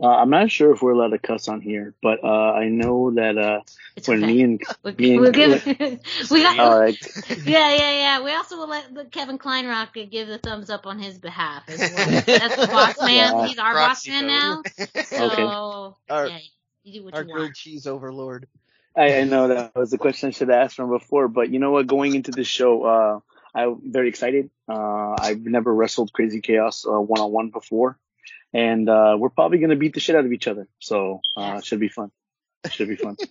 Uh, 0.01 0.07
I'm 0.07 0.29
not 0.29 0.49
sure 0.49 0.71
if 0.73 0.81
we're 0.81 0.93
allowed 0.93 1.09
to 1.09 1.19
cuss 1.19 1.49
on 1.49 1.59
here, 1.59 1.93
but 2.01 2.23
uh, 2.23 2.53
I 2.53 2.69
know 2.69 3.11
that 3.11 3.37
uh, 3.37 3.61
when 4.05 4.23
okay. 4.23 4.33
me 4.33 4.41
and 4.43 4.61
we're, 4.83 4.93
me 4.93 5.15
and 5.15 5.99
we 6.31 6.41
got, 6.41 6.59
all 6.59 6.79
right. 6.79 6.97
yeah, 7.45 7.75
yeah, 7.75 7.91
yeah. 7.91 8.23
We 8.23 8.31
also 8.31 8.57
will 8.57 8.69
let 8.69 9.11
Kevin 9.11 9.37
Kleinrock 9.37 10.09
give 10.09 10.29
the 10.29 10.37
thumbs 10.37 10.69
up 10.69 10.87
on 10.87 10.99
his 10.99 11.17
behalf 11.17 11.63
as 11.67 11.79
well. 11.79 12.21
That's 12.25 12.55
the 12.55 12.67
boss 12.67 13.01
man. 13.01 13.09
Yeah. 13.09 13.47
He's 13.47 13.57
our 13.57 13.73
boss 13.73 14.07
man 14.07 14.27
now. 14.27 14.61
So, 15.03 15.31
okay. 15.31 15.43
Our, 16.09 16.27
yeah, 16.27 16.37
you 16.83 16.99
do 16.99 17.05
what 17.05 17.13
our 17.15 17.23
you 17.23 17.33
grilled 17.33 17.47
want. 17.47 17.55
cheese 17.55 17.85
overlord. 17.85 18.47
I, 18.95 19.19
I, 19.19 19.23
know 19.25 19.49
that 19.49 19.75
was 19.75 19.91
the 19.91 19.97
question 19.97 20.29
I 20.29 20.31
should 20.31 20.47
have 20.47 20.63
asked 20.63 20.75
from 20.77 20.89
before, 20.89 21.27
but 21.27 21.49
you 21.49 21.59
know 21.59 21.71
what? 21.71 21.87
Going 21.87 22.15
into 22.15 22.31
the 22.31 22.45
show, 22.45 22.83
uh, 22.83 23.19
I'm 23.53 23.91
very 23.91 24.07
excited. 24.07 24.49
Uh, 24.67 25.15
I've 25.19 25.41
never 25.41 25.73
wrestled 25.73 26.13
Crazy 26.13 26.39
Chaos 26.39 26.85
one 26.85 27.19
on 27.19 27.31
one 27.31 27.49
before 27.49 27.97
and 28.53 28.89
uh, 28.89 29.15
we're 29.17 29.29
probably 29.29 29.59
going 29.59 29.69
to 29.69 29.75
beat 29.75 29.93
the 29.93 29.99
shit 29.99 30.15
out 30.15 30.25
of 30.25 30.31
each 30.31 30.47
other. 30.47 30.67
So 30.79 31.21
uh, 31.37 31.53
yes. 31.55 31.65
should 31.65 31.79
be 31.79 31.89
fun. 31.89 32.11
Should 32.71 32.89
be 32.89 32.95
fun. 32.95 33.17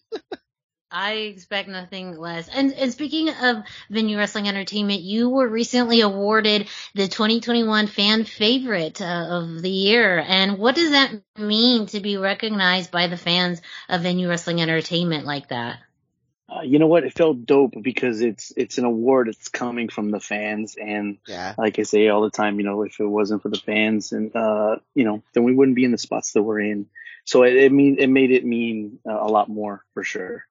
I 0.91 1.13
expect 1.13 1.69
nothing 1.69 2.17
less. 2.17 2.49
And, 2.49 2.73
and 2.73 2.91
speaking 2.91 3.29
of 3.29 3.63
Venue 3.91 4.17
Wrestling 4.17 4.49
Entertainment, 4.49 5.03
you 5.03 5.29
were 5.29 5.47
recently 5.47 6.01
awarded 6.01 6.69
the 6.95 7.09
2021 7.09 7.89
Fan 7.89 8.25
Favorite 8.25 9.03
uh, 9.03 9.27
of 9.29 9.61
the 9.61 9.71
Year. 9.71 10.19
And 10.19 10.57
what 10.59 10.75
does 10.75 10.93
that 10.93 11.13
mean 11.37 11.87
to 11.89 12.01
be 12.01 12.17
recognized 12.17 12.91
by 12.91 13.09
the 13.09 13.19
fans 13.19 13.61
of 13.91 14.01
Venue 14.01 14.31
Wrestling 14.31 14.63
Entertainment 14.63 15.27
like 15.27 15.49
that? 15.49 15.79
Uh, 16.51 16.63
you 16.63 16.79
know 16.79 16.87
what? 16.87 17.05
It 17.05 17.13
felt 17.13 17.45
dope 17.45 17.75
because 17.83 18.23
it's 18.23 18.53
it's 18.57 18.79
an 18.79 18.85
award 18.85 19.29
It's 19.29 19.49
coming 19.49 19.89
from 19.89 20.11
the 20.11 20.21
fans, 20.21 20.77
and 20.81 21.19
yeah. 21.27 21.55
like 21.59 21.79
I 21.79 21.83
say 21.83 22.09
all 22.09 22.23
the 22.23 22.31
time, 22.31 22.59
you 22.59 22.65
know, 22.65 22.83
if 22.85 22.99
it 23.01 23.07
wasn't 23.07 23.43
for 23.43 23.51
the 23.51 23.59
fans, 23.59 24.13
and 24.13 24.35
uh, 24.35 24.77
you 24.95 25.05
know, 25.05 25.23
then 25.35 25.45
we 25.45 25.55
wouldn't 25.55 25.77
be 25.77 25.85
in 25.85 25.91
the 25.91 25.99
spots 25.99 26.33
that 26.33 26.43
we're 26.43 26.61
in. 26.61 26.87
So 27.25 27.43
it, 27.43 27.55
it 27.55 27.73
mean 27.73 27.97
it 27.99 28.09
made 28.09 28.31
it 28.31 28.47
mean 28.47 28.99
uh, 29.07 29.21
a 29.21 29.29
lot 29.29 29.51
more 29.51 29.85
for 29.93 30.03
sure. 30.03 30.47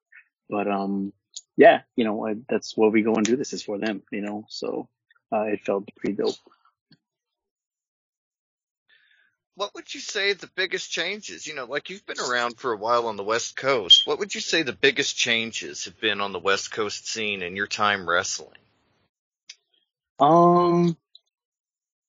But 0.47 0.67
um, 0.67 1.13
yeah, 1.55 1.81
you 1.95 2.03
know, 2.03 2.27
I, 2.27 2.35
that's 2.47 2.77
what 2.77 2.91
we 2.91 3.01
go 3.01 3.15
and 3.15 3.25
do. 3.25 3.35
This 3.35 3.53
is 3.53 3.63
for 3.63 3.79
them, 3.79 4.03
you 4.11 4.21
know. 4.21 4.45
So 4.49 4.87
uh, 5.33 5.45
it 5.45 5.65
felt 5.65 5.89
pretty 5.95 6.15
dope. 6.15 6.35
What 9.57 9.73
would 9.73 9.91
you 9.91 9.99
say 9.99 10.33
the 10.33 10.49
biggest 10.55 10.91
changes? 10.91 11.47
You 11.47 11.55
know, 11.55 11.65
like 11.65 11.89
you've 11.89 12.05
been 12.05 12.19
around 12.19 12.59
for 12.59 12.71
a 12.71 12.77
while 12.77 13.07
on 13.07 13.17
the 13.17 13.23
West 13.23 13.57
Coast. 13.57 14.05
What 14.05 14.19
would 14.19 14.35
you 14.35 14.39
say 14.39 14.61
the 14.61 14.71
biggest 14.71 15.17
changes 15.17 15.85
have 15.85 15.99
been 15.99 16.21
on 16.21 16.31
the 16.31 16.39
West 16.39 16.71
Coast 16.71 17.07
scene 17.07 17.41
in 17.41 17.55
your 17.55 17.65
time 17.65 18.07
wrestling? 18.07 18.59
Um, 20.19 20.95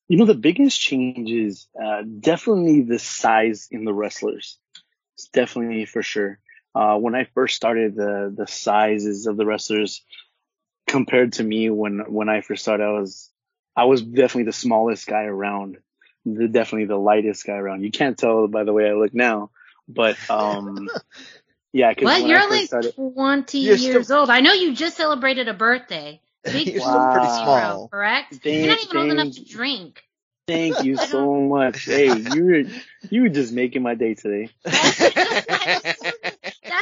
you 0.09 0.19
know, 0.19 0.27
the 0.27 0.35
biggest 0.35 0.79
changes, 0.79 1.69
uh, 1.83 2.03
definitely 2.21 2.83
the 2.83 2.99
size 2.99 3.69
in 3.71 3.87
the 3.87 3.95
wrestlers. 3.95 4.59
It's 5.15 5.29
definitely 5.29 5.87
for 5.87 6.03
sure. 6.03 6.39
Uh, 6.75 6.99
when 6.99 7.15
I 7.15 7.25
first 7.33 7.57
started, 7.57 7.95
the 7.95 8.33
the 8.37 8.47
sizes 8.47 9.27
of 9.27 9.39
the 9.39 9.47
wrestlers 9.47 10.03
compared 10.87 11.33
to 11.35 11.45
me 11.45 11.71
when 11.71 12.01
when 12.09 12.29
I 12.29 12.43
first 12.43 12.61
started, 12.61 12.85
I 12.85 12.93
was 12.93 13.31
I 13.75 13.85
was 13.85 14.03
definitely 14.03 14.45
the 14.45 14.53
smallest 14.53 15.07
guy 15.07 15.23
around 15.23 15.79
the, 16.35 16.49
definitely 16.49 16.87
the 16.87 16.97
lightest 16.97 17.45
guy 17.47 17.55
around. 17.55 17.83
You 17.83 17.91
can't 17.91 18.19
tell 18.19 18.49
by 18.49 18.65
the 18.65 18.73
way 18.73 18.89
I 18.89 18.95
look 18.95 19.15
now, 19.15 19.51
but 19.89 20.17
um, 20.31 20.89
yeah. 21.73 21.95
Cause 21.95 22.05
what? 22.05 22.27
You're 22.27 22.41
only 22.41 22.67
started, 22.67 22.95
20 22.95 23.59
you're 23.59 23.77
years 23.77 24.07
still, 24.07 24.21
old. 24.21 24.31
I 24.31 24.41
know 24.41 24.53
you 24.53 24.75
just 24.75 24.97
celebrated 24.97 25.49
a 25.49 25.55
birthday. 25.55 26.21
Big 26.45 26.69
you're 26.69 26.81
still 26.81 27.13
pretty 27.13 27.27
small, 27.27 27.89
correct? 27.89 28.37
Thank, 28.43 28.45
you're 28.45 28.69
not 28.69 28.79
even 28.79 28.89
thank, 28.89 28.97
old 28.97 29.11
enough 29.11 29.35
to 29.35 29.45
drink. 29.45 30.03
Thank 30.49 30.83
you 30.83 30.97
so 31.09 31.41
much. 31.43 31.85
Hey, 31.85 32.17
you 32.17 32.45
were 32.45 32.63
you 33.11 33.23
were 33.23 33.29
just 33.29 33.53
making 33.53 33.83
my 33.83 33.95
day 33.95 34.15
today. 34.15 34.49
That's, 34.65 34.87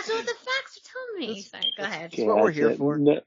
what 0.09 0.25
the 0.25 0.35
facts 1.19 1.49
are. 1.55 1.61
Sorry, 1.61 1.73
go 1.77 1.83
ahead. 1.85 2.11
That's 2.13 2.23
what 2.23 2.39
we're 2.39 2.51
here 2.51 2.71
it. 2.71 2.79
for. 2.79 2.99
No, 2.99 3.21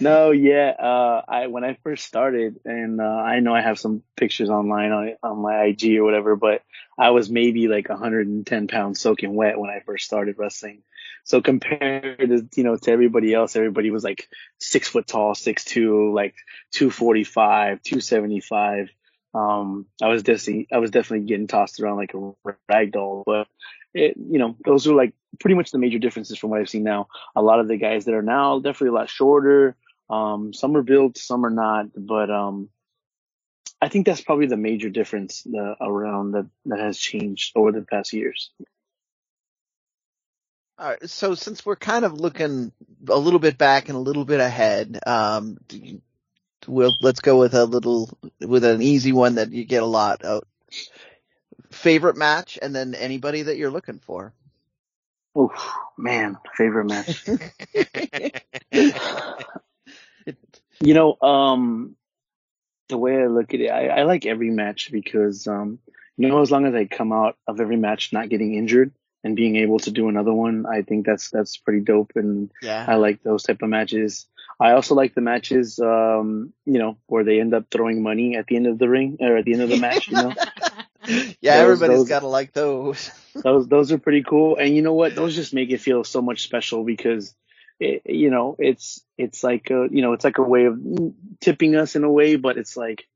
no, 0.00 0.30
yeah. 0.30 0.70
Uh, 0.78 1.22
I 1.26 1.46
when 1.48 1.64
I 1.64 1.78
first 1.82 2.04
started, 2.04 2.60
and 2.64 3.00
uh, 3.00 3.04
I 3.04 3.40
know 3.40 3.54
I 3.54 3.60
have 3.60 3.78
some 3.78 4.02
pictures 4.16 4.50
online 4.50 4.92
on 4.92 5.16
on 5.22 5.38
my 5.38 5.64
IG 5.64 5.96
or 5.96 6.04
whatever, 6.04 6.36
but 6.36 6.62
I 6.98 7.10
was 7.10 7.30
maybe 7.30 7.68
like 7.68 7.88
110 7.88 8.68
pounds 8.68 9.00
soaking 9.00 9.34
wet 9.34 9.58
when 9.58 9.70
I 9.70 9.80
first 9.84 10.04
started 10.04 10.36
wrestling. 10.38 10.82
So 11.24 11.42
compared 11.42 12.18
to 12.18 12.48
you 12.56 12.64
know 12.64 12.76
to 12.76 12.90
everybody 12.90 13.34
else, 13.34 13.56
everybody 13.56 13.90
was 13.90 14.04
like 14.04 14.28
six 14.58 14.88
foot 14.88 15.06
tall, 15.06 15.34
six 15.34 15.64
two, 15.64 16.12
like 16.14 16.34
245, 16.72 17.82
275 17.82 18.90
um, 19.34 19.86
I 20.02 20.08
was 20.08 20.22
definitely, 20.22 20.68
I 20.72 20.78
was 20.78 20.90
definitely 20.90 21.26
getting 21.26 21.46
tossed 21.46 21.80
around 21.80 21.96
like 21.96 22.14
a 22.14 22.32
rag 22.68 22.92
doll, 22.92 23.22
but 23.26 23.46
it, 23.98 24.16
you 24.16 24.38
know, 24.38 24.56
those 24.64 24.86
are 24.86 24.94
like 24.94 25.12
pretty 25.40 25.54
much 25.54 25.70
the 25.70 25.78
major 25.78 25.98
differences 25.98 26.38
from 26.38 26.50
what 26.50 26.60
I've 26.60 26.70
seen 26.70 26.84
now. 26.84 27.08
A 27.34 27.42
lot 27.42 27.60
of 27.60 27.68
the 27.68 27.76
guys 27.76 28.04
that 28.04 28.14
are 28.14 28.22
now 28.22 28.58
definitely 28.60 28.96
a 28.96 29.00
lot 29.00 29.10
shorter. 29.10 29.76
Um, 30.08 30.54
some 30.54 30.76
are 30.76 30.82
built, 30.82 31.18
some 31.18 31.44
are 31.44 31.50
not, 31.50 31.86
but, 31.94 32.30
um, 32.30 32.70
I 33.80 33.88
think 33.88 34.06
that's 34.06 34.22
probably 34.22 34.46
the 34.46 34.56
major 34.56 34.90
difference 34.90 35.46
around 35.80 36.32
that, 36.32 36.46
that 36.66 36.80
has 36.80 36.98
changed 36.98 37.52
over 37.54 37.70
the 37.70 37.82
past 37.82 38.12
years. 38.12 38.50
All 40.78 40.88
right, 40.88 41.10
so 41.10 41.34
since 41.34 41.66
we're 41.66 41.76
kind 41.76 42.04
of 42.04 42.20
looking 42.20 42.72
a 43.08 43.18
little 43.18 43.38
bit 43.38 43.58
back 43.58 43.88
and 43.88 43.96
a 43.96 44.00
little 44.00 44.24
bit 44.24 44.40
ahead, 44.40 44.98
um, 45.06 45.58
we'll 46.66 46.96
let's 47.00 47.20
go 47.20 47.38
with 47.38 47.54
a 47.54 47.64
little 47.64 48.10
with 48.40 48.64
an 48.64 48.80
easy 48.82 49.12
one 49.12 49.36
that 49.36 49.50
you 49.52 49.64
get 49.64 49.82
a 49.82 49.86
lot 49.86 50.22
of. 50.22 50.42
Favorite 51.70 52.16
match, 52.16 52.58
and 52.60 52.74
then 52.74 52.94
anybody 52.94 53.42
that 53.42 53.56
you're 53.56 53.70
looking 53.70 53.98
for. 53.98 54.32
Oh 55.34 55.52
man, 55.96 56.36
favorite 56.56 56.86
match. 56.86 57.24
you 60.80 60.94
know, 60.94 61.16
um, 61.20 61.96
the 62.88 62.98
way 62.98 63.22
I 63.22 63.26
look 63.26 63.54
at 63.54 63.60
it, 63.60 63.68
I, 63.68 63.88
I 63.88 64.02
like 64.02 64.26
every 64.26 64.50
match 64.50 64.90
because, 64.90 65.46
um, 65.46 65.78
you 66.16 66.28
know, 66.28 66.40
as 66.40 66.50
long 66.50 66.66
as 66.66 66.74
I 66.74 66.86
come 66.86 67.12
out 67.12 67.36
of 67.46 67.60
every 67.60 67.76
match 67.76 68.12
not 68.12 68.28
getting 68.28 68.54
injured 68.54 68.92
and 69.22 69.36
being 69.36 69.56
able 69.56 69.78
to 69.80 69.90
do 69.90 70.08
another 70.08 70.32
one, 70.32 70.66
I 70.66 70.82
think 70.82 71.06
that's 71.06 71.30
that's 71.30 71.56
pretty 71.56 71.80
dope, 71.80 72.12
and 72.14 72.50
yeah. 72.62 72.84
I 72.88 72.96
like 72.96 73.22
those 73.22 73.42
type 73.42 73.62
of 73.62 73.68
matches. 73.68 74.26
I 74.60 74.72
also 74.72 74.96
like 74.96 75.14
the 75.14 75.20
matches, 75.20 75.78
um, 75.78 76.52
you 76.64 76.78
know, 76.80 76.98
where 77.06 77.22
they 77.22 77.40
end 77.40 77.54
up 77.54 77.66
throwing 77.70 78.02
money 78.02 78.36
at 78.36 78.46
the 78.48 78.56
end 78.56 78.66
of 78.66 78.78
the 78.78 78.88
ring 78.88 79.18
or 79.20 79.36
at 79.36 79.44
the 79.44 79.52
end 79.52 79.62
of 79.62 79.68
the 79.68 79.78
match, 79.78 80.08
you 80.08 80.14
know. 80.14 80.34
yeah, 81.40 81.62
those, 81.62 81.82
everybody's 81.82 82.08
got 82.08 82.20
to 82.20 82.28
like 82.28 82.52
those. 82.52 83.10
those 83.34 83.68
those 83.68 83.92
are 83.92 83.98
pretty 83.98 84.22
cool, 84.22 84.56
and 84.56 84.74
you 84.74 84.82
know 84.82 84.94
what? 84.94 85.14
Those 85.14 85.34
just 85.34 85.54
make 85.54 85.70
it 85.70 85.80
feel 85.80 86.04
so 86.04 86.20
much 86.22 86.42
special 86.42 86.84
because, 86.84 87.34
it, 87.80 88.02
you 88.06 88.30
know, 88.30 88.56
it's 88.58 89.02
it's 89.16 89.42
like 89.42 89.70
a 89.70 89.88
you 89.90 90.02
know 90.02 90.12
it's 90.12 90.24
like 90.24 90.38
a 90.38 90.42
way 90.42 90.66
of 90.66 90.78
tipping 91.40 91.74
us 91.76 91.96
in 91.96 92.04
a 92.04 92.10
way, 92.10 92.36
but 92.36 92.58
it's 92.58 92.76
like 92.76 93.06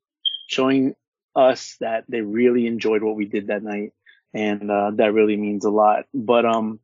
showing 0.49 0.95
us 1.35 1.77
that 1.81 2.05
they 2.09 2.21
really 2.21 2.67
enjoyed 2.67 3.03
what 3.03 3.17
we 3.17 3.27
did 3.27 3.49
that 3.49 3.63
night, 3.63 3.93
and 4.33 4.71
uh, 4.71 4.91
that 4.95 5.13
really 5.13 5.37
means 5.37 5.65
a 5.65 5.71
lot. 5.71 6.05
But 6.15 6.45
um, 6.47 6.81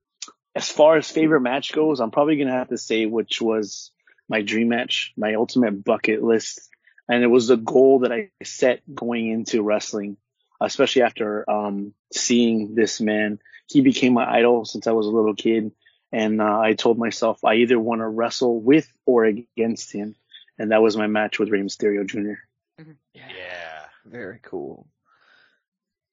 as 0.55 0.69
far 0.69 0.97
as 0.97 1.11
favorite 1.11 1.41
match 1.41 1.73
goes, 1.73 2.01
I'm 2.01 2.11
probably 2.11 2.37
gonna 2.37 2.53
have 2.53 2.69
to 2.69 2.79
say 2.79 3.07
which 3.07 3.41
was 3.41 3.93
my 4.29 4.43
dream 4.43 4.69
match, 4.69 5.13
my 5.17 5.35
ultimate 5.35 5.85
bucket 5.85 6.23
list. 6.23 6.69
And 7.09 7.25
it 7.25 7.29
was 7.29 7.49
a 7.49 7.57
goal 7.57 8.01
that 8.01 8.13
I 8.13 8.31
set 8.45 8.83
going 8.95 9.31
into 9.31 9.63
wrestling, 9.63 10.19
especially 10.61 11.03
after, 11.03 11.49
um, 11.51 11.95
seeing 12.13 12.75
this 12.75 13.01
man. 13.01 13.39
He 13.67 13.81
became 13.81 14.15
my 14.15 14.31
idol 14.31 14.65
since 14.65 14.87
I 14.87 14.93
was 14.93 15.07
a 15.07 15.11
little 15.11 15.35
kid. 15.35 15.73
And, 16.11 16.41
uh, 16.41 16.59
I 16.59 16.73
told 16.73 16.99
myself 16.99 17.45
I 17.45 17.57
either 17.57 17.79
want 17.79 18.01
to 18.01 18.09
wrestle 18.09 18.61
with 18.61 18.91
or 19.05 19.25
against 19.25 19.93
him. 19.93 20.17
And 20.59 20.73
that 20.73 20.83
was 20.83 20.97
my 20.97 21.07
match 21.07 21.39
with 21.39 21.51
Rey 21.51 21.61
Mysterio 21.61 22.07
Jr. 22.07 22.41
Mm-hmm. 22.81 22.93
Yeah. 23.15 23.85
Very 24.07 24.41
cool. 24.43 24.87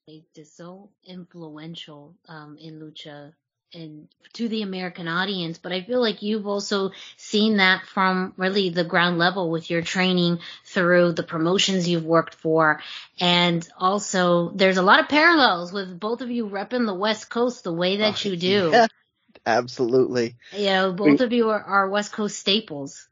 It's 0.08 0.56
so 0.56 0.92
influential, 1.04 2.16
um, 2.28 2.58
in 2.60 2.80
Lucha 2.80 3.34
and 3.74 4.08
to 4.34 4.50
the 4.50 4.62
American 4.64 5.08
audience, 5.08 5.58
but 5.58 5.72
I 5.72 5.82
feel 5.82 6.02
like 6.02 6.22
you've 6.22 6.48
also 6.48 6.92
seen 7.16 7.58
that 7.58 7.86
from 7.86 8.34
really 8.36 8.70
the 8.70 8.84
ground 8.84 9.18
level 9.18 9.50
with 9.50 9.70
your 9.70 9.82
training 9.82 10.40
through 10.66 11.14
the 11.14 11.24
promotions 11.24 11.88
you've 11.88 12.06
worked 12.06 12.36
for. 12.36 12.82
And 13.20 13.68
also 13.78 14.50
there's 14.50 14.78
a 14.78 14.82
lot 14.82 15.00
of 15.00 15.08
parallels 15.08 15.72
with 15.72 16.00
both 16.00 16.22
of 16.22 16.30
you 16.30 16.50
repping 16.50 16.86
the 16.86 16.94
West 16.94 17.30
Coast 17.30 17.64
the 17.64 17.74
way 17.74 17.98
that 17.98 18.24
you 18.26 18.36
do. 18.36 18.72
Yeah, 18.86 18.88
absolutely. 19.46 20.36
You 20.52 20.66
know, 20.66 20.94
both 20.94 21.20
we, 21.20 21.26
of 21.26 21.34
you 21.34 21.50
are, 21.50 21.62
are 21.62 21.90
West 21.90 22.12
Coast 22.12 22.40
staples. 22.40 23.08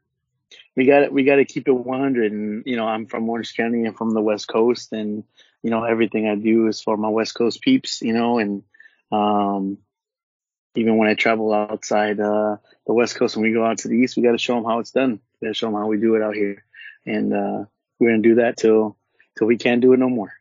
We 0.76 0.86
got 0.86 1.12
we 1.12 1.22
got 1.24 1.36
to 1.36 1.44
keep 1.44 1.68
it 1.68 1.72
100. 1.72 2.32
And, 2.32 2.62
you 2.66 2.76
know, 2.76 2.86
I'm 2.86 3.06
from 3.06 3.28
Orange 3.28 3.56
County 3.56 3.84
and 3.84 3.96
from 3.96 4.12
the 4.12 4.20
West 4.20 4.48
Coast 4.48 4.92
and, 4.92 5.24
you 5.62 5.70
know, 5.70 5.84
everything 5.84 6.28
I 6.28 6.34
do 6.34 6.66
is 6.66 6.82
for 6.82 6.96
my 6.96 7.08
West 7.08 7.34
Coast 7.34 7.60
peeps, 7.60 8.02
you 8.02 8.12
know, 8.12 8.38
and, 8.38 8.62
um, 9.12 9.78
even 10.74 10.96
when 10.96 11.08
I 11.08 11.14
travel 11.14 11.52
outside 11.52 12.20
uh, 12.20 12.56
the 12.86 12.92
West 12.92 13.16
Coast, 13.16 13.36
when 13.36 13.44
we 13.44 13.52
go 13.52 13.64
out 13.64 13.78
to 13.78 13.88
the 13.88 13.96
East, 13.96 14.16
we 14.16 14.22
got 14.22 14.32
to 14.32 14.38
show 14.38 14.54
them 14.54 14.64
how 14.64 14.80
it's 14.80 14.90
done. 14.90 15.20
We 15.40 15.46
got 15.46 15.50
to 15.50 15.54
show 15.54 15.66
them 15.66 15.74
how 15.74 15.86
we 15.86 15.98
do 15.98 16.14
it 16.16 16.22
out 16.22 16.34
here, 16.34 16.64
and 17.06 17.32
uh, 17.32 17.64
we're 17.98 18.10
gonna 18.10 18.22
do 18.22 18.36
that 18.36 18.56
till 18.56 18.96
till 19.38 19.46
we 19.46 19.56
can't 19.56 19.80
do 19.80 19.92
it 19.92 19.98
no 19.98 20.08
more. 20.08 20.32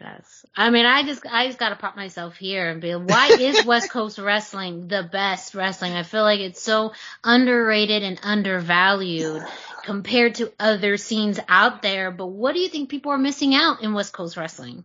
Yes. 0.00 0.44
I 0.56 0.70
mean, 0.70 0.84
I 0.84 1.04
just, 1.04 1.24
I 1.26 1.46
just 1.46 1.60
gotta 1.60 1.76
pop 1.76 1.94
myself 1.94 2.36
here 2.36 2.68
and 2.68 2.80
be, 2.80 2.94
like, 2.94 3.08
why 3.08 3.26
is 3.40 3.64
West 3.64 3.90
Coast 3.90 4.18
wrestling 4.18 4.88
the 4.88 5.08
best 5.10 5.54
wrestling? 5.54 5.92
I 5.92 6.02
feel 6.02 6.22
like 6.22 6.40
it's 6.40 6.60
so 6.60 6.92
underrated 7.22 8.02
and 8.02 8.18
undervalued 8.22 9.44
compared 9.84 10.36
to 10.36 10.52
other 10.58 10.96
scenes 10.96 11.38
out 11.48 11.82
there. 11.82 12.10
But 12.10 12.26
what 12.26 12.54
do 12.54 12.60
you 12.60 12.68
think 12.68 12.88
people 12.88 13.12
are 13.12 13.18
missing 13.18 13.54
out 13.54 13.82
in 13.82 13.94
West 13.94 14.12
Coast 14.12 14.36
wrestling? 14.36 14.84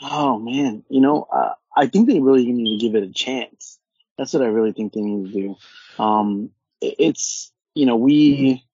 Oh 0.00 0.38
man, 0.38 0.84
you 0.88 1.00
know, 1.00 1.26
uh, 1.30 1.54
I 1.76 1.86
think 1.86 2.08
they 2.08 2.20
really 2.20 2.50
need 2.50 2.78
to 2.78 2.86
give 2.86 2.94
it 2.94 3.08
a 3.08 3.12
chance. 3.12 3.78
That's 4.16 4.32
what 4.32 4.42
I 4.42 4.46
really 4.46 4.72
think 4.72 4.92
they 4.92 5.00
need 5.00 5.32
to 5.32 5.40
do. 5.40 6.02
Um, 6.02 6.50
it, 6.80 6.94
it's, 6.98 7.52
you 7.74 7.86
know, 7.86 7.96
we, 7.96 8.64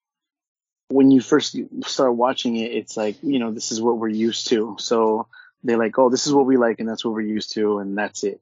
when 0.89 1.11
you 1.11 1.21
first 1.21 1.55
start 1.85 2.15
watching 2.15 2.55
it, 2.55 2.71
it's 2.71 2.95
like, 2.95 3.17
you 3.21 3.39
know, 3.39 3.51
this 3.51 3.71
is 3.71 3.81
what 3.81 3.97
we're 3.97 4.07
used 4.07 4.47
to. 4.49 4.75
So 4.79 5.27
they're 5.63 5.77
like, 5.77 5.97
oh, 5.97 6.09
this 6.09 6.27
is 6.27 6.33
what 6.33 6.45
we 6.45 6.57
like 6.57 6.79
and 6.79 6.87
that's 6.87 7.03
what 7.03 7.13
we're 7.13 7.21
used 7.21 7.53
to 7.53 7.79
and 7.79 7.97
that's 7.97 8.23
it. 8.23 8.41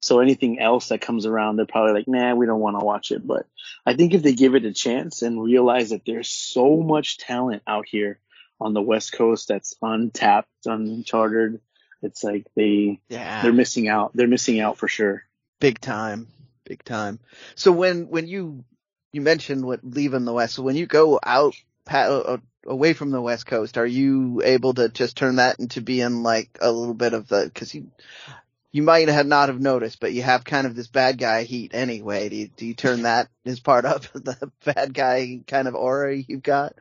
So 0.00 0.20
anything 0.20 0.58
else 0.58 0.88
that 0.88 1.00
comes 1.00 1.24
around, 1.24 1.56
they're 1.56 1.66
probably 1.66 1.94
like, 1.94 2.08
nah, 2.08 2.34
we 2.34 2.46
don't 2.46 2.60
want 2.60 2.78
to 2.78 2.84
watch 2.84 3.10
it. 3.10 3.26
But 3.26 3.46
I 3.86 3.94
think 3.94 4.12
if 4.12 4.22
they 4.22 4.34
give 4.34 4.54
it 4.54 4.66
a 4.66 4.72
chance 4.72 5.22
and 5.22 5.42
realize 5.42 5.90
that 5.90 6.02
there's 6.04 6.28
so 6.28 6.76
much 6.76 7.16
talent 7.16 7.62
out 7.66 7.86
here 7.88 8.18
on 8.60 8.74
the 8.74 8.82
West 8.82 9.12
Coast 9.12 9.48
that's 9.48 9.74
untapped, 9.80 10.50
uncharted, 10.66 11.60
it's 12.04 12.22
like 12.22 12.46
they, 12.54 13.00
Yeah. 13.08 13.42
they're 13.42 13.52
missing 13.52 13.88
out. 13.88 14.12
They're 14.14 14.28
missing 14.28 14.60
out 14.60 14.78
for 14.78 14.88
sure. 14.88 15.24
Big 15.60 15.80
time. 15.80 16.28
Big 16.64 16.84
time. 16.84 17.18
So 17.54 17.72
when, 17.72 18.08
when 18.08 18.26
you, 18.28 18.64
you 19.12 19.20
mentioned 19.20 19.64
what 19.64 19.80
leaving 19.82 20.24
the 20.24 20.32
West, 20.32 20.54
so 20.54 20.62
when 20.62 20.76
you 20.76 20.86
go 20.86 21.18
out, 21.22 21.54
pa- 21.84 22.06
uh, 22.06 22.36
away 22.66 22.92
from 22.94 23.10
the 23.10 23.20
West 23.20 23.46
Coast, 23.46 23.76
are 23.78 23.86
you 23.86 24.40
able 24.44 24.74
to 24.74 24.88
just 24.88 25.16
turn 25.16 25.36
that 25.36 25.58
into 25.60 25.80
being 25.80 26.22
like 26.22 26.58
a 26.60 26.70
little 26.72 26.94
bit 26.94 27.12
of 27.12 27.28
the, 27.28 27.50
cause 27.54 27.74
you, 27.74 27.90
you 28.72 28.82
might 28.82 29.08
have 29.08 29.26
not 29.26 29.50
have 29.50 29.60
noticed, 29.60 30.00
but 30.00 30.12
you 30.12 30.22
have 30.22 30.44
kind 30.44 30.66
of 30.66 30.74
this 30.74 30.88
bad 30.88 31.16
guy 31.18 31.44
heat 31.44 31.72
anyway. 31.74 32.28
Do 32.28 32.36
you, 32.36 32.48
do 32.48 32.66
you 32.66 32.74
turn 32.74 33.02
that 33.02 33.28
as 33.46 33.60
part 33.60 33.84
of 33.84 34.10
the 34.14 34.50
bad 34.64 34.92
guy 34.94 35.40
kind 35.46 35.68
of 35.68 35.74
aura 35.74 36.16
you've 36.16 36.42
got? 36.42 36.74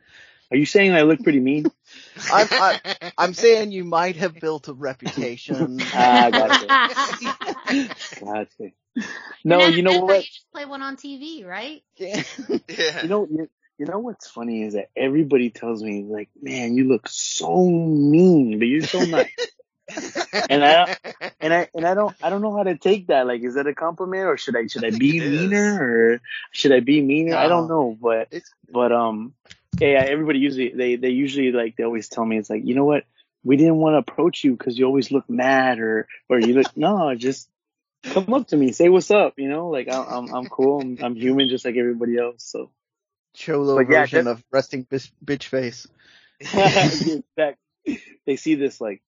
Are 0.54 0.56
you 0.56 0.68
saying 0.68 0.94
I 0.94 1.02
look 1.02 1.24
pretty 1.24 1.39
mean? 1.39 1.66
I'm, 2.32 2.48
I, 2.52 2.80
I'm 3.18 3.34
saying 3.34 3.72
you 3.72 3.84
might 3.84 4.18
have 4.18 4.39
built 4.39 4.68
a 4.68 4.74
reputation. 4.74 5.80
Ah, 5.96 6.30
gotcha. 6.30 6.68
Gotcha. 8.24 8.72
No, 9.44 9.66
And 9.66 9.76
you 9.76 9.82
know 9.82 10.00
what? 10.00 10.18
You 10.18 10.22
just 10.22 10.46
play 10.54 10.66
one 10.66 10.84
on 10.84 10.96
TV, 10.96 11.46
right? 11.46 11.82
Yeah. 11.98 12.22
Yeah. 12.70 13.02
You 13.02 13.10
know, 13.10 13.28
you, 13.30 13.50
you 13.80 13.86
know 13.88 13.98
what's 13.98 14.30
funny 14.30 14.62
is 14.62 14.74
that 14.76 14.89
everybody 14.96 15.50
tells 15.50 15.84
me 15.84 16.06
like, 16.08 16.30
man, 16.39 16.78
you 16.78 16.88
look 16.88 17.10
so 17.10 17.66
mean, 17.66 18.60
but 18.60 18.66
you're 18.66 18.86
so 18.86 19.04
nice. 19.04 19.32
and 20.50 20.63
I 20.63 20.96
and 21.42 21.54
I 21.54 21.68
and 21.74 21.86
I 21.86 21.96
don't 21.96 22.16
I 22.22 22.30
don't 22.30 22.42
know 22.42 22.56
how 22.56 22.63
to 22.63 22.78
take 22.78 23.08
that. 23.08 23.26
Like, 23.26 23.42
is 23.42 23.56
that 23.56 23.68
a 23.68 23.74
compliment 23.74 24.26
or 24.26 24.38
should 24.38 24.56
I 24.56 24.68
should 24.68 24.86
I, 24.86 24.92
think 24.92 25.02
be 25.02 25.20
meaner 25.20 25.80
or 25.82 26.22
should 26.52 26.72
I 26.72 26.80
be 26.80 27.02
meaner? 27.02 27.36
I 27.36 27.48
don't 27.48 27.68
know, 27.68 27.98
but 28.00 28.28
It's, 28.32 28.50
but 28.72 28.92
um, 28.92 29.34
yeah, 29.80 29.90
yeah, 29.90 30.06
everybody 30.10 30.40
usually 30.40 30.74
they 30.76 30.96
they 30.98 31.10
usually 31.10 31.52
like 31.52 31.76
they 31.78 31.84
always 31.84 32.10
tell 32.10 32.26
me 32.26 32.38
it's 32.38 32.50
like 32.50 32.64
you 32.66 32.76
know 32.76 32.86
what 32.86 33.04
we 33.44 33.58
didn't 33.58 33.78
want 33.78 33.94
to 33.96 34.12
approach 34.12 34.44
you 34.44 34.54
because 34.56 34.78
you 34.78 34.86
always 34.86 35.12
look 35.12 35.30
mad 35.30 35.80
or 35.80 36.08
or 36.30 36.40
you 36.40 36.54
look 36.56 36.70
no 36.78 37.16
just 37.16 37.50
come 38.04 38.34
up 38.34 38.48
to 38.48 38.58
me 38.58 38.72
say 38.72 38.90
what's 38.90 39.12
up 39.12 39.36
you 39.38 39.50
know 39.50 39.70
like 39.70 39.88
I'm 39.90 40.06
I'm, 40.08 40.34
I'm 40.36 40.50
cool 40.50 40.82
I'm, 40.82 40.98
I'm 41.02 41.16
human 41.16 41.50
just 41.50 41.66
like 41.66 41.76
everybody 41.78 42.18
else 42.18 42.44
so 42.44 42.70
Cholo 43.36 43.76
But 43.78 43.88
version 43.88 44.28
def- 44.28 44.28
of 44.28 44.44
resting 44.52 44.86
bitch, 44.86 45.12
bitch 45.26 45.46
face. 45.46 45.88
Exact- 46.42 47.60
they 48.26 48.36
see 48.38 48.56
this 48.56 48.82
like 48.82 49.02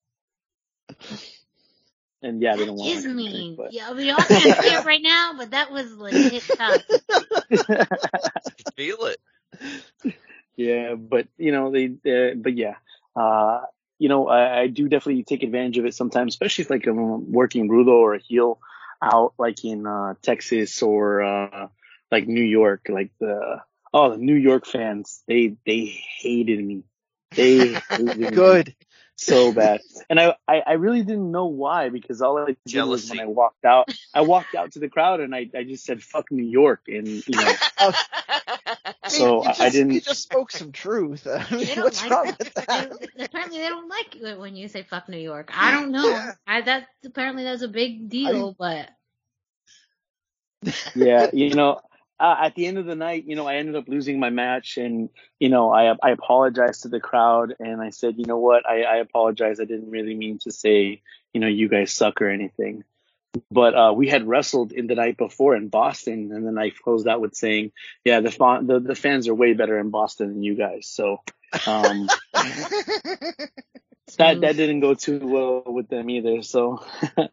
and 2.22 2.42
yeah 2.42 2.58
they 2.58 2.66
don't 2.66 2.78
want 2.78 2.94
Is 2.94 3.04
to 3.04 3.10
mean. 3.10 3.56
but 3.58 3.72
Yeah, 3.72 3.94
we 3.94 4.10
all 4.12 4.26
can't 4.26 4.54
see 4.54 4.74
it 4.74 4.86
right 4.86 5.02
now, 5.02 5.34
but 5.38 5.52
that 5.52 5.72
was 5.72 5.94
legit 5.96 6.44
tough. 6.58 6.84
Feel 8.78 8.98
it. 9.06 9.18
Yeah 10.56 10.96
but 10.96 11.28
you 11.38 11.52
know 11.52 11.72
they 11.72 11.86
uh, 11.86 12.36
but 12.36 12.56
yeah 12.56 12.76
uh 13.16 13.62
you 14.00 14.10
know 14.10 14.28
I, 14.28 14.62
I 14.62 14.68
do 14.68 14.88
definitely 14.88 15.24
take 15.24 15.44
advantage 15.44 15.78
of 15.78 15.86
it 15.86 15.94
sometimes 15.94 16.34
especially 16.34 16.64
if 16.64 16.70
like 16.70 16.86
I'm 16.88 17.32
working 17.32 17.70
rudo 17.70 17.90
or 17.90 18.16
a 18.16 18.20
heel 18.20 18.60
out 19.02 19.34
like 19.38 19.64
in 19.64 19.86
uh 19.86 20.16
Texas 20.22 20.82
or 20.82 21.22
uh 21.22 21.68
like 22.12 22.28
New 22.28 22.44
York 22.44 22.88
like 22.90 23.12
the 23.20 23.62
oh 23.94 24.12
the 24.12 24.18
New 24.18 24.36
York 24.36 24.66
fans 24.66 25.24
they 25.28 25.56
they 25.66 25.86
hated 26.20 26.64
me. 26.64 26.84
They 27.32 27.74
hated 27.90 28.18
me 28.18 28.30
Good. 28.32 28.76
so 29.16 29.52
bad. 29.52 29.82
And 30.10 30.20
I, 30.20 30.36
I 30.48 30.60
I 30.60 30.74
really 30.74 31.04
didn't 31.04 31.32
know 31.32 31.48
why 31.48 31.90
because 31.90 32.22
all 32.22 32.38
I 32.38 32.56
did 32.66 32.84
was 32.84 33.10
when 33.10 33.20
I 33.20 33.26
walked 33.26 33.66
out 33.66 33.90
I 34.14 34.22
walked 34.22 34.56
out 34.56 34.74
to 34.74 34.80
the 34.80 34.90
crowd 34.90 35.20
and 35.20 35.34
I 35.34 35.50
I 35.56 35.64
just 35.64 35.86
said 35.86 36.02
fuck 36.04 36.32
New 36.32 36.44
York 36.46 36.82
and 36.88 37.08
you 37.08 37.24
know. 37.40 37.54
I 37.78 37.86
mean, 37.86 37.94
So, 39.08 39.44
you 39.44 39.50
I- 39.50 39.56
I 39.66 39.70
didn't- 39.70 39.92
You 39.94 40.02
just 40.02 40.24
spoke 40.24 40.52
some 40.52 40.72
truth. 40.72 41.28
I 41.30 41.46
mean, 41.56 41.68
what's 41.82 42.02
like 42.02 42.12
wrong 42.12 42.26
with 42.38 42.54
that? 42.56 42.92
They- 43.16 43.24
apparently, 43.26 43.60
they 43.60 43.70
don't 43.70 43.88
like 43.90 44.16
it 44.16 44.40
when 44.40 44.56
you 44.56 44.68
say 44.68 44.84
"fuck 44.84 45.08
New 45.10 45.18
York." 45.20 45.52
I 45.54 45.72
don't 45.72 45.92
know. 45.92 46.32
I 46.48 46.62
that 46.62 46.88
apparently 47.06 47.44
that's 47.44 47.62
a 47.62 47.68
big 47.68 48.10
deal, 48.10 48.56
but 48.58 48.90
yeah, 50.96 51.30
you 51.34 51.54
know, 51.54 51.82
uh, 52.20 52.36
at 52.44 52.56
the 52.56 52.66
end 52.66 52.78
of 52.78 52.86
the 52.86 52.96
night, 52.96 53.26
you 53.28 53.36
know, 53.36 53.46
I 53.48 53.56
ended 53.56 53.76
up 53.76 53.88
losing 53.88 54.20
my 54.20 54.30
match, 54.30 54.78
and 54.78 55.10
you 55.40 55.50
know, 55.50 55.70
I 55.72 55.96
I 56.02 56.12
apologized 56.12 56.84
to 56.84 56.88
the 56.90 57.00
crowd, 57.00 57.56
and 57.60 57.82
I 57.82 57.90
said, 57.92 58.16
you 58.18 58.26
know 58.26 58.40
what, 58.40 58.68
I 58.68 58.84
I 58.84 58.96
apologize. 58.98 59.60
I 59.60 59.66
didn't 59.66 59.92
really 59.92 60.16
mean 60.16 60.40
to 60.40 60.52
say, 60.52 61.02
you 61.34 61.40
know, 61.42 61.48
you 61.48 61.68
guys 61.70 61.92
suck 61.92 62.22
or 62.22 62.30
anything. 62.30 62.84
But 63.52 63.76
uh, 63.76 63.94
we 63.96 64.08
had 64.08 64.28
wrestled 64.28 64.72
in 64.72 64.88
the 64.88 64.96
night 64.96 65.18
before 65.18 65.56
in 65.56 65.70
Boston, 65.70 66.32
and 66.34 66.46
then 66.46 66.58
I 66.58 66.70
closed 66.70 67.08
out 67.08 67.22
with 67.22 67.36
saying, 67.36 67.72
yeah, 68.04 68.20
the 68.22 68.32
fa- 68.32 68.62
the, 68.64 68.80
the 68.80 68.96
fans 68.96 69.28
are 69.28 69.36
way 69.36 69.54
better 69.54 69.78
in 69.80 69.90
Boston 69.90 70.30
than 70.30 70.44
you 70.44 70.56
guys. 70.56 70.88
So 70.88 71.22
um, 71.68 72.08
that 72.34 73.50
that 74.42 74.58
didn't 74.58 74.80
go 74.82 74.94
too 74.94 75.20
well 75.24 75.64
with 75.66 75.90
them 75.90 76.10
either. 76.10 76.42
So 76.42 76.84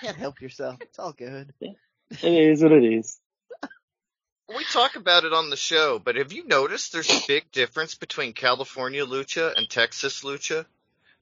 Can't 0.00 0.16
help 0.16 0.40
yourself. 0.40 0.76
It's 0.80 0.98
all 0.98 1.12
good. 1.12 1.52
it 1.60 1.76
is 2.22 2.62
what 2.62 2.72
it 2.72 2.84
is. 2.84 3.18
We 4.48 4.64
talk 4.64 4.96
about 4.96 5.24
it 5.24 5.34
on 5.34 5.50
the 5.50 5.56
show, 5.56 5.98
but 5.98 6.16
have 6.16 6.32
you 6.32 6.46
noticed 6.46 6.92
there's 6.92 7.10
a 7.10 7.26
big 7.26 7.50
difference 7.52 7.96
between 7.96 8.32
California 8.32 9.04
lucha 9.04 9.52
and 9.54 9.68
Texas 9.68 10.22
lucha? 10.22 10.64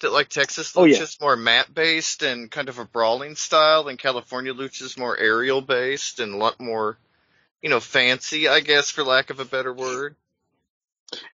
That 0.00 0.12
like 0.12 0.28
Texas 0.28 0.72
lucha 0.74 0.80
Oh, 0.80 0.84
yeah. 0.84 1.02
is 1.02 1.18
more 1.20 1.36
mat 1.36 1.72
based 1.74 2.22
and 2.22 2.50
kind 2.50 2.68
of 2.68 2.78
a 2.78 2.84
brawling 2.84 3.34
style, 3.34 3.88
and 3.88 3.98
California 3.98 4.52
lucha 4.52 4.82
is 4.82 4.98
more 4.98 5.16
aerial 5.18 5.62
based 5.62 6.20
and 6.20 6.34
a 6.34 6.36
lot 6.36 6.60
more, 6.60 6.98
you 7.62 7.70
know, 7.70 7.80
fancy, 7.80 8.46
I 8.48 8.60
guess, 8.60 8.90
for 8.90 9.04
lack 9.04 9.30
of 9.30 9.40
a 9.40 9.44
better 9.46 9.72
word. 9.72 10.14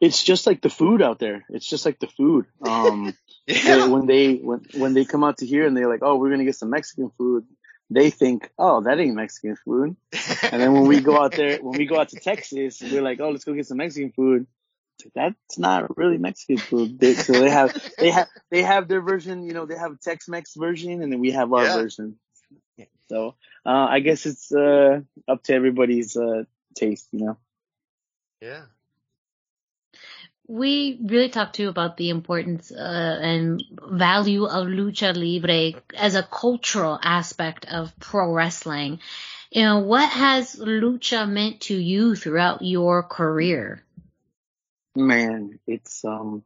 It's 0.00 0.22
just 0.22 0.46
like 0.46 0.60
the 0.60 0.70
food 0.70 1.02
out 1.02 1.18
there. 1.18 1.44
It's 1.48 1.66
just 1.66 1.84
like 1.86 1.98
the 1.98 2.06
food. 2.06 2.46
Um, 2.66 3.14
Yeah. 3.48 3.88
when 3.88 4.06
they 4.06 4.36
when 4.36 4.60
when 4.74 4.94
they 4.94 5.04
come 5.04 5.24
out 5.24 5.38
to 5.38 5.46
here 5.46 5.66
and 5.66 5.76
they're 5.76 5.88
like, 5.88 6.02
oh, 6.02 6.14
we're 6.16 6.30
gonna 6.30 6.44
get 6.44 6.54
some 6.54 6.70
Mexican 6.70 7.10
food, 7.18 7.44
they 7.90 8.10
think, 8.10 8.48
oh, 8.56 8.82
that 8.82 9.00
ain't 9.00 9.16
Mexican 9.16 9.56
food. 9.56 9.96
And 10.52 10.62
then 10.62 10.72
when 10.74 10.86
we 10.86 11.00
go 11.00 11.20
out 11.20 11.32
there, 11.32 11.58
when 11.58 11.76
we 11.76 11.86
go 11.86 11.98
out 11.98 12.10
to 12.10 12.20
Texas, 12.20 12.80
we're 12.80 13.02
like, 13.02 13.18
oh, 13.20 13.30
let's 13.30 13.42
go 13.44 13.52
get 13.52 13.66
some 13.66 13.78
Mexican 13.78 14.12
food. 14.12 14.46
It's 15.04 15.16
like, 15.16 15.34
That's 15.34 15.58
not 15.58 15.96
really 15.96 16.18
Mexican 16.18 16.58
food. 16.58 16.98
They, 16.98 17.14
so 17.14 17.32
they 17.40 17.50
have 17.50 17.72
they 17.98 18.10
have 18.10 18.28
they 18.50 18.62
have 18.62 18.88
their 18.88 19.00
version. 19.00 19.44
You 19.44 19.52
know, 19.52 19.66
they 19.66 19.76
have 19.76 19.92
a 19.92 19.96
Tex-Mex 19.96 20.54
version, 20.56 21.02
and 21.02 21.12
then 21.12 21.20
we 21.20 21.32
have 21.32 21.52
our 21.52 21.64
Yeah. 21.64 21.74
version. 21.74 22.18
So 23.08 23.34
uh, 23.66 23.86
I 23.90 24.00
guess 24.00 24.26
it's 24.26 24.52
uh, 24.52 25.00
up 25.28 25.42
to 25.44 25.54
everybody's 25.54 26.16
uh, 26.16 26.44
taste. 26.74 27.08
You 27.12 27.26
know. 27.26 27.38
yeah. 28.40 28.64
we 30.48 30.98
really 31.04 31.28
talked 31.28 31.54
too 31.56 31.68
about 31.68 31.96
the 31.96 32.10
importance 32.10 32.70
uh, 32.72 33.18
and 33.22 33.62
value 33.90 34.44
of 34.44 34.66
lucha 34.66 35.14
libre 35.14 35.80
as 35.94 36.14
a 36.14 36.22
cultural 36.22 36.98
aspect 37.02 37.66
of 37.66 37.98
pro 37.98 38.32
wrestling. 38.32 39.00
You 39.50 39.62
know, 39.62 39.78
what 39.80 40.08
has 40.10 40.56
lucha 40.56 41.28
meant 41.28 41.60
to 41.62 41.76
you 41.76 42.14
throughout 42.16 42.62
your 42.62 43.02
career? 43.02 43.82
Man 44.96 45.58
it's 45.66 46.04
um 46.04 46.42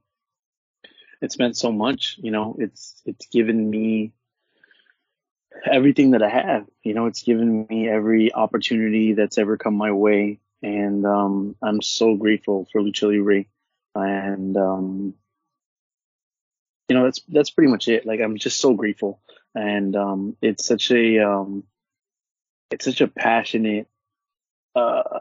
it's 1.22 1.38
meant 1.38 1.56
so 1.56 1.72
much 1.72 2.16
you 2.18 2.30
know? 2.30 2.56
It's 2.58 3.00
it's 3.06 3.26
given 3.26 3.68
me 3.70 4.12
everything 5.70 6.12
that 6.12 6.22
i 6.22 6.28
have 6.28 6.66
you 6.82 6.94
know? 6.94 7.06
It's 7.06 7.22
given 7.22 7.66
me 7.68 7.88
every 7.88 8.32
opportunity 8.32 9.14
that's 9.14 9.38
ever 9.38 9.56
come 9.56 9.74
my 9.74 9.92
way. 9.92 10.40
And 10.62 11.04
um 11.06 11.56
i'm 11.62 11.82
so 11.82 12.16
grateful 12.16 12.66
for 12.72 12.80
lucha 12.80 13.04
libre 13.10 13.44
and 13.94 14.56
um 14.56 15.14
you 16.88 16.96
know 16.96 17.04
that's 17.04 17.20
that's 17.28 17.50
pretty 17.50 17.70
much 17.70 17.88
it. 17.88 18.06
Like 18.06 18.20
i'm 18.20 18.36
just 18.38 18.60
so 18.60 18.74
grateful. 18.74 19.20
And 19.54 19.96
um 19.96 20.36
it's 20.42 20.66
such 20.66 20.90
a 20.90 21.18
um 21.20 21.64
it's 22.70 22.84
such 22.84 23.00
a 23.00 23.08
passionate 23.08 23.88
uh 24.74 25.20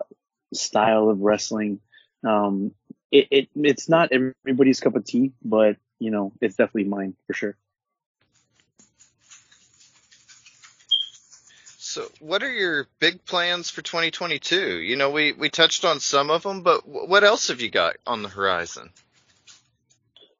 style 0.53 1.09
of 1.09 1.19
wrestling. 1.21 1.79
Um 2.23 2.71
it, 3.11 3.27
it 3.31 3.49
it's 3.55 3.89
not 3.89 4.09
everybody's 4.11 4.79
cup 4.79 4.95
of 4.95 5.05
tea, 5.05 5.31
but 5.43 5.77
you 5.99 6.11
know, 6.11 6.33
it's 6.41 6.55
definitely 6.55 6.89
mine 6.89 7.15
for 7.27 7.33
sure. 7.33 7.57
So, 11.95 12.11
what 12.19 12.43
are 12.43 12.51
your 12.51 12.89
big 12.99 13.23
plans 13.23 13.69
for 13.69 13.81
2022? 13.81 14.79
You 14.79 14.97
know, 14.97 15.11
we, 15.11 15.31
we 15.31 15.49
touched 15.49 15.85
on 15.85 16.01
some 16.01 16.29
of 16.29 16.43
them, 16.43 16.61
but 16.61 16.85
what 16.85 17.23
else 17.23 17.47
have 17.47 17.61
you 17.61 17.69
got 17.69 17.95
on 18.05 18.21
the 18.21 18.27
horizon? 18.27 18.89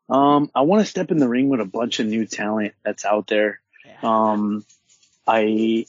Um, 0.10 0.52
I 0.54 0.64
want 0.64 0.82
to 0.82 0.86
step 0.86 1.12
in 1.12 1.18
the 1.18 1.30
ring 1.30 1.48
with 1.48 1.62
a 1.62 1.66
bunch 1.66 2.02
of 2.02 2.08
new 2.08 2.26
talent 2.26 2.74
that's 2.84 3.06
out 3.06 3.28
there. 3.28 3.62
Um, 4.04 4.66
I, 5.26 5.86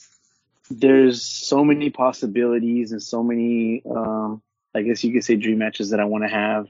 there's 0.71 1.21
so 1.21 1.65
many 1.65 1.89
possibilities 1.89 2.93
and 2.93 3.03
so 3.03 3.21
many, 3.21 3.83
um, 3.85 4.41
I 4.77 4.83
guess 4.83 5.03
you 5.03 5.13
could 5.13 5.23
say 5.23 5.35
dream 5.35 5.57
matches 5.57 5.89
that 5.89 5.99
I 5.99 6.05
want 6.05 6.23
to 6.23 6.29
have. 6.29 6.67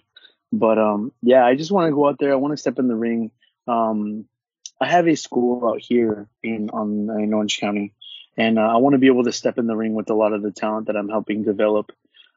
But, 0.52 0.80
um, 0.80 1.12
yeah, 1.22 1.46
I 1.46 1.56
just 1.56 1.72
want 1.72 1.90
to 1.90 1.96
go 1.96 2.08
out 2.08 2.18
there. 2.20 2.32
I 2.32 2.38
want 2.38 2.54
to 2.54 2.58
step 2.58 2.80
in 2.80 2.88
the 2.88 2.96
ring. 2.96 3.32
Um, 3.68 4.26
I 4.80 4.88
have 4.88 5.08
a 5.08 5.16
school 5.16 5.68
out 5.68 5.82
here 5.82 6.30
in, 6.42 6.70
on, 6.70 7.10
in 7.22 7.34
Orange 7.34 7.60
County 7.60 7.94
and 8.38 8.60
uh, 8.60 8.62
I 8.62 8.78
want 8.78 8.94
to 8.94 9.00
be 9.00 9.08
able 9.08 9.24
to 9.24 9.32
step 9.32 9.58
in 9.58 9.68
the 9.68 9.76
ring 9.76 9.96
with 9.96 10.10
a 10.10 10.14
lot 10.14 10.32
of 10.32 10.44
the 10.44 10.52
talent 10.52 10.88
that 10.88 10.96
I'm 10.96 11.10
helping 11.10 11.44
develop 11.44 11.92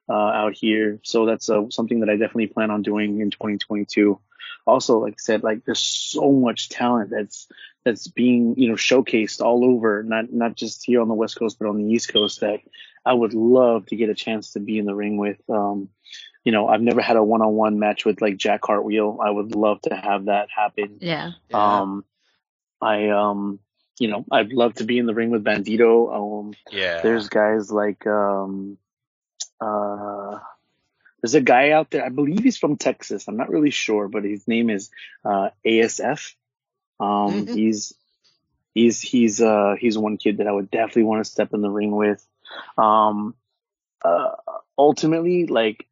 uh, 0.08 0.12
out 0.12 0.54
here. 0.54 0.98
So 1.02 1.26
that's 1.26 1.50
uh, 1.50 1.68
something 1.70 2.00
that 2.00 2.08
I 2.08 2.16
definitely 2.16 2.46
plan 2.46 2.70
on 2.70 2.82
doing 2.82 3.20
in 3.20 3.30
2022. 3.30 4.18
Also, 4.66 4.98
like 4.98 5.12
I 5.12 5.16
said, 5.18 5.42
like 5.42 5.64
there's 5.64 5.78
so 5.80 6.32
much 6.32 6.70
talent 6.70 7.10
that's 7.10 7.48
that's 7.84 8.08
being 8.08 8.54
you 8.56 8.68
know 8.68 8.74
showcased 8.74 9.40
all 9.40 9.64
over, 9.64 10.02
not 10.02 10.32
not 10.32 10.56
just 10.56 10.84
here 10.84 11.00
on 11.00 11.08
the 11.08 11.14
West 11.14 11.38
Coast, 11.38 11.58
but 11.58 11.68
on 11.68 11.78
the 11.78 11.92
East 11.92 12.12
Coast. 12.12 12.40
That 12.40 12.60
I 13.04 13.12
would 13.12 13.34
love 13.34 13.86
to 13.86 13.96
get 13.96 14.10
a 14.10 14.14
chance 14.14 14.52
to 14.52 14.60
be 14.60 14.78
in 14.78 14.84
the 14.84 14.94
ring 14.94 15.16
with. 15.16 15.38
Um, 15.48 15.88
you 16.44 16.52
know, 16.52 16.68
I've 16.68 16.80
never 16.82 17.00
had 17.02 17.16
a 17.16 17.24
one-on-one 17.24 17.78
match 17.78 18.04
with 18.04 18.20
like 18.22 18.36
Jack 18.36 18.62
Cartwheel. 18.62 19.18
I 19.22 19.30
would 19.30 19.54
love 19.54 19.80
to 19.82 19.94
have 19.94 20.26
that 20.26 20.48
happen. 20.54 20.98
Yeah. 21.00 21.32
Um, 21.52 22.04
I 22.80 23.08
um 23.08 23.60
you 24.00 24.08
know, 24.08 24.24
I'd 24.32 24.52
love 24.52 24.74
to 24.76 24.84
be 24.84 24.96
in 24.98 25.04
the 25.04 25.14
ring 25.14 25.30
with 25.30 25.44
Bandido. 25.44 26.12
Um, 26.12 26.54
Yeah. 26.72 27.02
there's 27.02 27.28
guys 27.28 27.70
like, 27.70 28.06
um, 28.06 28.78
uh, 29.60 30.38
there's 31.20 31.34
a 31.34 31.42
guy 31.42 31.72
out 31.72 31.90
there. 31.90 32.02
I 32.02 32.08
believe 32.08 32.42
he's 32.42 32.56
from 32.56 32.78
Texas. 32.78 33.28
I'm 33.28 33.36
not 33.36 33.50
really 33.50 33.70
sure, 33.70 34.08
but 34.08 34.24
his 34.24 34.48
name 34.48 34.70
is, 34.70 34.90
uh, 35.22 35.50
ASF. 35.66 36.34
Um, 36.98 37.46
Mhm. 37.46 37.54
he's, 37.54 37.92
he's, 38.72 39.02
he's, 39.02 39.42
uh, 39.42 39.74
he's 39.78 39.98
one 39.98 40.16
kid 40.16 40.38
that 40.38 40.46
I 40.46 40.52
would 40.52 40.70
definitely 40.70 41.02
want 41.04 41.22
to 41.22 41.30
step 41.30 41.52
in 41.52 41.60
the 41.60 41.70
ring 41.70 41.90
with. 41.94 42.26
Um, 42.78 43.34
uh, 44.04 44.30
ultimately, 44.78 45.46
like, 45.46 45.86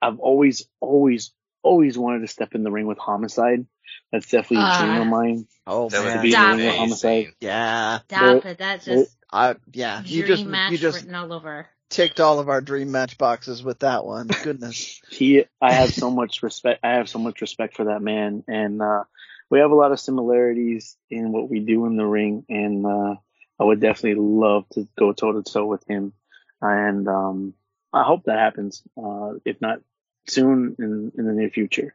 I've 0.00 0.18
always, 0.20 0.66
always, 0.80 1.32
always 1.62 1.98
wanted 1.98 2.20
to 2.20 2.28
step 2.28 2.54
in 2.54 2.62
the 2.62 2.70
ring 2.70 2.86
with 2.86 2.98
Homicide. 2.98 3.66
That's 4.12 4.28
definitely 4.30 4.58
a 4.68 4.78
dream 4.78 4.90
Ah. 4.98 5.00
of 5.02 5.06
mine. 5.08 5.48
Oh 5.66 5.88
That 5.88 6.04
would 6.04 6.14
man, 6.14 6.22
be 6.22 6.34
in 6.34 6.40
the 6.40 6.46
ring 6.56 6.66
with. 6.66 6.74
Homicide. 6.76 7.26
yeah. 7.40 7.98
Stop 8.08 8.46
it. 8.46 8.58
That's 8.58 8.84
just 8.84 9.16
I 9.32 9.56
yeah. 9.72 10.02
You 10.04 10.24
just 10.26 10.44
match 10.44 10.70
you 10.72 10.78
just 10.78 10.98
written 10.98 11.14
all 11.14 11.32
over. 11.32 11.66
ticked 11.90 12.20
all 12.20 12.38
of 12.38 12.48
our 12.48 12.60
dream 12.60 12.92
match 12.92 13.18
boxes 13.18 13.62
with 13.64 13.80
that 13.80 14.04
one. 14.04 14.28
Goodness. 14.44 15.00
he 15.10 15.44
I 15.60 15.72
have 15.72 15.92
so 15.92 16.10
much 16.10 16.42
respect 16.44 16.80
I 16.84 16.94
have 16.94 17.08
so 17.08 17.18
much 17.18 17.40
respect 17.40 17.74
for 17.76 17.86
that 17.86 18.00
man 18.02 18.44
and 18.46 18.80
uh 18.80 19.04
we 19.50 19.58
have 19.58 19.70
a 19.72 19.74
lot 19.76 19.90
of 19.92 19.98
similarities 20.00 20.96
in 21.10 21.32
what 21.32 21.48
we 21.50 21.60
do 21.60 21.86
in 21.86 21.96
the 21.96 22.06
ring 22.06 22.44
and 22.48 22.86
uh 22.86 23.14
I 23.58 23.64
would 23.64 23.80
definitely 23.80 24.22
love 24.22 24.68
to 24.74 24.86
go 24.98 25.12
toe 25.12 25.32
to 25.32 25.42
toe 25.42 25.66
with 25.66 25.84
him 25.88 26.12
and 26.60 27.08
um 27.08 27.54
I 27.92 28.02
hope 28.02 28.24
that 28.24 28.38
happens 28.38 28.82
uh 28.96 29.34
if 29.44 29.60
not 29.60 29.80
soon 30.28 30.76
in 30.78 31.12
in 31.16 31.26
the 31.26 31.32
near 31.32 31.50
future. 31.50 31.94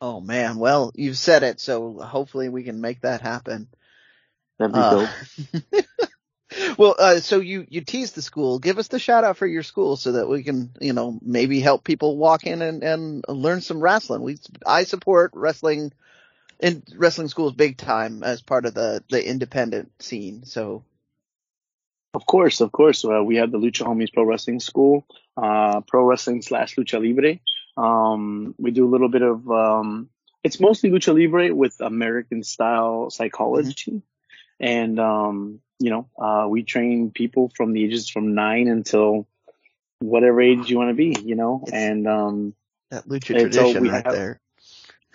Oh 0.00 0.20
man. 0.20 0.56
Well, 0.56 0.92
you've 0.94 1.18
said 1.18 1.42
it, 1.42 1.60
so 1.60 1.98
hopefully 1.98 2.48
we 2.48 2.62
can 2.64 2.80
make 2.80 3.00
that 3.02 3.20
happen. 3.22 3.68
That'd 4.58 4.74
be 4.74 4.80
Uh, 4.80 4.90
dope. 4.90 5.84
well, 6.78 6.94
uh, 6.98 7.20
so 7.20 7.40
you, 7.40 7.66
you 7.68 7.80
teased 7.80 8.14
the 8.14 8.22
school. 8.22 8.58
Give 8.58 8.78
us 8.78 8.88
the 8.88 8.98
shout 8.98 9.24
out 9.24 9.36
for 9.36 9.46
your 9.46 9.62
school 9.62 9.96
so 9.96 10.12
that 10.12 10.28
we 10.28 10.42
can, 10.42 10.72
you 10.80 10.92
know, 10.92 11.18
maybe 11.22 11.60
help 11.60 11.84
people 11.84 12.16
walk 12.16 12.44
in 12.44 12.60
and, 12.62 12.82
and 12.82 13.24
learn 13.28 13.60
some 13.60 13.80
wrestling. 13.80 14.22
We, 14.22 14.38
I 14.66 14.84
support 14.84 15.30
wrestling 15.34 15.92
in 16.64 16.82
wrestling 16.96 17.28
schools 17.28 17.52
big 17.52 17.76
time 17.76 18.22
as 18.22 18.40
part 18.40 18.64
of 18.64 18.72
the, 18.74 19.04
the 19.10 19.22
independent 19.28 19.92
scene. 20.02 20.44
So 20.46 20.82
Of 22.14 22.24
course, 22.26 22.60
of 22.62 22.72
course. 22.72 23.04
Uh, 23.04 23.22
we 23.22 23.36
have 23.36 23.50
the 23.52 23.58
Lucha 23.58 23.84
Homies 23.84 24.12
Pro 24.12 24.24
Wrestling 24.24 24.60
School, 24.60 25.06
uh, 25.36 25.82
pro 25.82 26.04
wrestling 26.04 26.40
slash 26.42 26.76
lucha 26.76 26.98
libre. 27.00 27.38
Um, 27.76 28.54
we 28.56 28.70
do 28.70 28.86
a 28.86 28.90
little 28.90 29.10
bit 29.10 29.22
of, 29.22 29.50
um, 29.50 30.08
it's 30.42 30.58
mostly 30.58 30.90
lucha 30.90 31.12
libre 31.12 31.54
with 31.54 31.80
American 31.80 32.42
style 32.42 33.10
psychology. 33.10 34.00
And, 34.60 34.98
um, 35.00 35.60
you 35.80 35.90
know, 35.90 36.08
uh, 36.18 36.46
we 36.48 36.62
train 36.62 37.10
people 37.10 37.50
from 37.56 37.72
the 37.72 37.84
ages 37.84 38.08
from 38.08 38.34
nine 38.34 38.68
until 38.68 39.26
whatever 39.98 40.40
age 40.40 40.70
you 40.70 40.78
want 40.78 40.90
to 40.90 40.94
be, 40.94 41.16
you 41.22 41.34
know, 41.34 41.64
and, 41.72 42.06
um, 42.06 42.54
that 42.90 43.06
lucha 43.08 43.34
And 43.34 43.52
so 43.52 43.60
tradition 43.60 43.82
we 43.82 43.90
right 43.90 44.06
have- 44.06 44.14
there. 44.14 44.40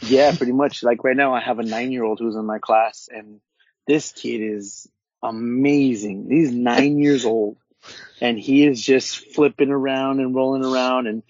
Yeah, 0.02 0.36
pretty 0.36 0.52
much. 0.52 0.84
Like 0.84 1.04
right 1.04 1.16
now, 1.16 1.34
I 1.34 1.42
have 1.42 1.60
a 1.60 1.64
nine 1.64 1.92
year 1.92 2.04
old 2.04 2.20
who's 2.20 2.36
in 2.36 2.46
my 2.46 2.60
class, 2.60 3.10
and 3.12 3.40
this 3.88 4.12
kid 4.12 4.42
is 4.42 4.88
amazing. 5.22 6.28
He's 6.30 6.52
nine 6.52 7.00
years 7.00 7.26
old, 7.26 7.58
and 8.22 8.38
he 8.38 8.66
is 8.66 8.82
just 8.82 9.34
flipping 9.34 9.70
around 9.70 10.20
and 10.20 10.36
rolling 10.36 10.66
around. 10.66 11.08
And 11.08 11.24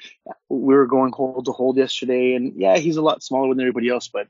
we 0.50 0.76
were 0.76 0.88
going 0.88 1.12
hold 1.12 1.46
to 1.46 1.52
hold 1.52 1.78
yesterday, 1.78 2.34
and 2.34 2.54
yeah, 2.56 2.78
he's 2.78 2.98
a 2.98 3.02
lot 3.02 3.24
smaller 3.24 3.54
than 3.54 3.62
everybody 3.62 3.90
else, 3.90 4.08
but 4.08 4.28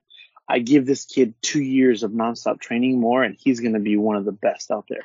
I 0.47 0.59
give 0.59 0.85
this 0.85 1.05
kid 1.05 1.35
two 1.41 1.61
years 1.61 2.03
of 2.03 2.11
nonstop 2.11 2.59
training 2.59 2.99
more, 2.99 3.23
and 3.23 3.37
he's 3.39 3.59
going 3.59 3.73
to 3.73 3.79
be 3.79 3.97
one 3.97 4.15
of 4.15 4.25
the 4.25 4.31
best 4.31 4.71
out 4.71 4.85
there 4.89 5.03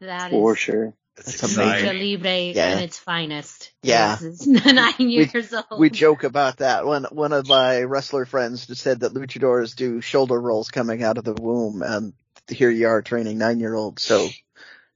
That 0.00 0.30
for 0.30 0.52
is 0.52 0.58
sure. 0.58 0.94
That's 1.24 1.42
Lucha 1.42 1.82
amazing. 1.82 2.00
Libre 2.22 2.38
Yeah. 2.54 2.72
in 2.76 2.78
its 2.84 2.98
finest. 2.98 3.72
Yeah. 3.82 4.18
Nine 4.46 4.94
years 5.10 5.52
old. 5.52 5.78
We 5.78 5.90
joke 5.90 6.24
about 6.24 6.58
that. 6.58 6.86
One 6.86 7.04
one 7.10 7.32
of 7.32 7.48
my 7.48 7.82
wrestler 7.82 8.26
friends 8.26 8.66
just 8.66 8.82
said 8.82 9.00
that 9.00 9.14
luchadors 9.14 9.74
do 9.76 10.00
shoulder 10.00 10.40
rolls 10.40 10.70
coming 10.70 11.02
out 11.02 11.18
of 11.18 11.24
the 11.24 11.34
womb, 11.34 11.82
and 11.82 12.12
here 12.48 12.70
you 12.70 12.88
are 12.88 13.02
training 13.02 13.38
nine 13.38 13.60
year 13.60 13.74
olds. 13.74 14.02
So 14.02 14.28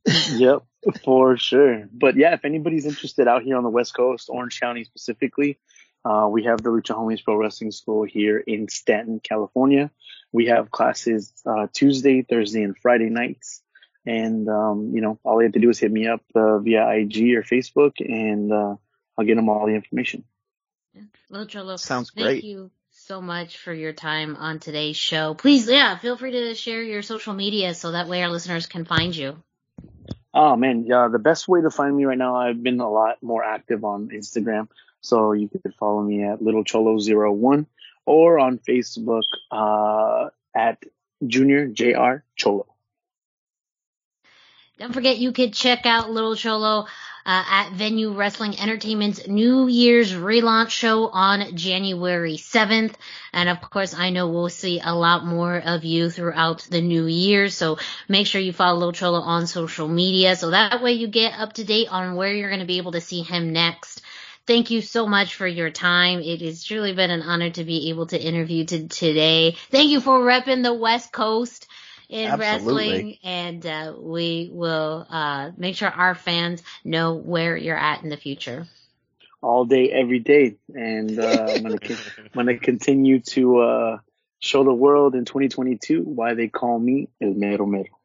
yep, 0.32 0.62
for 1.04 1.36
sure. 1.36 1.88
But 1.92 2.16
yeah, 2.16 2.34
if 2.34 2.44
anybody's 2.44 2.86
interested 2.86 3.28
out 3.28 3.42
here 3.42 3.56
on 3.56 3.62
the 3.62 3.70
West 3.70 3.94
Coast, 3.94 4.28
Orange 4.28 4.60
County 4.60 4.84
specifically, 4.84 5.58
uh, 6.04 6.28
we 6.30 6.44
have 6.44 6.62
the 6.62 6.70
Lucha 6.70 6.94
Homies 6.94 7.24
Pro 7.24 7.36
Wrestling 7.36 7.70
School 7.70 8.04
here 8.04 8.38
in 8.38 8.68
Stanton, 8.68 9.20
California. 9.20 9.90
We 10.32 10.46
have 10.46 10.70
classes 10.70 11.32
uh, 11.46 11.68
Tuesday, 11.72 12.22
Thursday, 12.22 12.62
and 12.62 12.76
Friday 12.76 13.08
nights. 13.08 13.62
And 14.06 14.48
um, 14.48 14.90
you 14.94 15.00
know, 15.00 15.18
all 15.24 15.40
you 15.40 15.46
have 15.46 15.54
to 15.54 15.60
do 15.60 15.70
is 15.70 15.78
hit 15.78 15.90
me 15.90 16.06
up 16.08 16.22
uh, 16.34 16.58
via 16.58 16.88
IG 16.90 17.34
or 17.34 17.42
Facebook, 17.42 17.92
and 18.00 18.52
uh, 18.52 18.76
I'll 19.16 19.24
get 19.24 19.36
them 19.36 19.48
all 19.48 19.66
the 19.66 19.74
information. 19.74 20.24
Lil 21.30 21.46
Cholo, 21.46 21.76
Sounds 21.76 22.10
thank 22.10 22.26
great. 22.26 22.44
you 22.44 22.70
so 22.90 23.20
much 23.20 23.58
for 23.58 23.72
your 23.72 23.92
time 23.92 24.36
on 24.36 24.60
today's 24.60 24.96
show. 24.96 25.34
Please, 25.34 25.68
yeah, 25.68 25.98
feel 25.98 26.16
free 26.16 26.30
to 26.32 26.54
share 26.54 26.82
your 26.82 27.02
social 27.02 27.34
media 27.34 27.74
so 27.74 27.92
that 27.92 28.08
way 28.08 28.22
our 28.22 28.28
listeners 28.28 28.66
can 28.66 28.84
find 28.84 29.16
you. 29.16 29.42
Oh 30.32 30.56
man, 30.56 30.84
yeah, 30.86 31.08
the 31.10 31.18
best 31.18 31.48
way 31.48 31.60
to 31.62 31.70
find 31.70 31.96
me 31.96 32.04
right 32.04 32.18
now, 32.18 32.36
I've 32.36 32.62
been 32.62 32.80
a 32.80 32.90
lot 32.90 33.22
more 33.22 33.42
active 33.44 33.84
on 33.84 34.08
Instagram. 34.08 34.68
So 35.00 35.32
you 35.32 35.48
could 35.48 35.74
follow 35.74 36.02
me 36.02 36.24
at 36.24 36.42
Lil 36.42 36.64
Cholo01 36.64 37.66
or 38.06 38.38
on 38.38 38.58
Facebook, 38.58 39.24
uh, 39.50 40.30
at 40.54 40.82
Junior 41.26 41.66
JR 41.68 42.24
Cholo. 42.36 42.73
Don't 44.84 44.92
forget 44.92 45.16
you 45.16 45.32
could 45.32 45.54
check 45.54 45.86
out 45.86 46.10
Lil 46.10 46.36
Cholo 46.36 46.80
uh, 46.80 46.84
at 47.24 47.70
Venue 47.72 48.12
Wrestling 48.12 48.60
Entertainment's 48.60 49.26
New 49.26 49.66
Year's 49.66 50.12
relaunch 50.12 50.68
show 50.68 51.08
on 51.08 51.56
January 51.56 52.36
7th. 52.36 52.92
And 53.32 53.48
of 53.48 53.62
course, 53.62 53.94
I 53.94 54.10
know 54.10 54.28
we'll 54.28 54.50
see 54.50 54.82
a 54.84 54.94
lot 54.94 55.24
more 55.24 55.56
of 55.56 55.84
you 55.84 56.10
throughout 56.10 56.66
the 56.70 56.82
new 56.82 57.06
year. 57.06 57.48
So 57.48 57.78
make 58.10 58.26
sure 58.26 58.42
you 58.42 58.52
follow 58.52 58.78
Lil 58.78 58.92
Cholo 58.92 59.20
on 59.20 59.46
social 59.46 59.88
media 59.88 60.36
so 60.36 60.50
that 60.50 60.82
way 60.82 60.92
you 60.92 61.08
get 61.08 61.32
up 61.32 61.54
to 61.54 61.64
date 61.64 61.88
on 61.90 62.16
where 62.16 62.34
you're 62.34 62.50
going 62.50 62.60
to 62.60 62.66
be 62.66 62.76
able 62.76 62.92
to 62.92 63.00
see 63.00 63.22
him 63.22 63.54
next. 63.54 64.02
Thank 64.46 64.70
you 64.70 64.82
so 64.82 65.06
much 65.06 65.36
for 65.36 65.46
your 65.46 65.70
time. 65.70 66.20
It 66.20 66.42
has 66.42 66.62
truly 66.62 66.92
been 66.92 67.10
an 67.10 67.22
honor 67.22 67.48
to 67.48 67.64
be 67.64 67.88
able 67.88 68.08
to 68.08 68.22
interview 68.22 68.66
to 68.66 68.86
today. 68.86 69.56
Thank 69.70 69.88
you 69.88 70.02
for 70.02 70.20
repping 70.20 70.62
the 70.62 70.74
West 70.74 71.10
Coast 71.10 71.66
in 72.08 72.30
Absolutely. 72.30 72.74
wrestling 72.74 73.18
and 73.24 73.66
uh, 73.66 73.94
we 73.98 74.50
will 74.52 75.06
uh, 75.08 75.50
make 75.56 75.76
sure 75.76 75.88
our 75.88 76.14
fans 76.14 76.62
know 76.84 77.14
where 77.14 77.56
you're 77.56 77.76
at 77.76 78.02
in 78.02 78.08
the 78.08 78.16
future. 78.16 78.66
all 79.42 79.64
day, 79.66 79.90
every 79.90 80.20
day. 80.20 80.56
And, 80.74 81.18
uh, 81.18 81.46
I'm 81.50 81.62
going 81.62 81.78
to, 81.82 81.96
I'm 82.18 82.46
going 82.46 82.46
to 82.46 82.58
continue 82.58 83.20
to, 83.20 83.58
uh, 83.58 83.98
show 84.44 84.62
the 84.62 84.74
world 84.74 85.14
in 85.14 85.24
2022 85.24 86.02
why 86.02 86.34
they 86.34 86.48
call 86.48 86.78
me 86.78 87.08
El 87.20 87.32
Mero 87.34 87.66
Mero. 87.66 87.98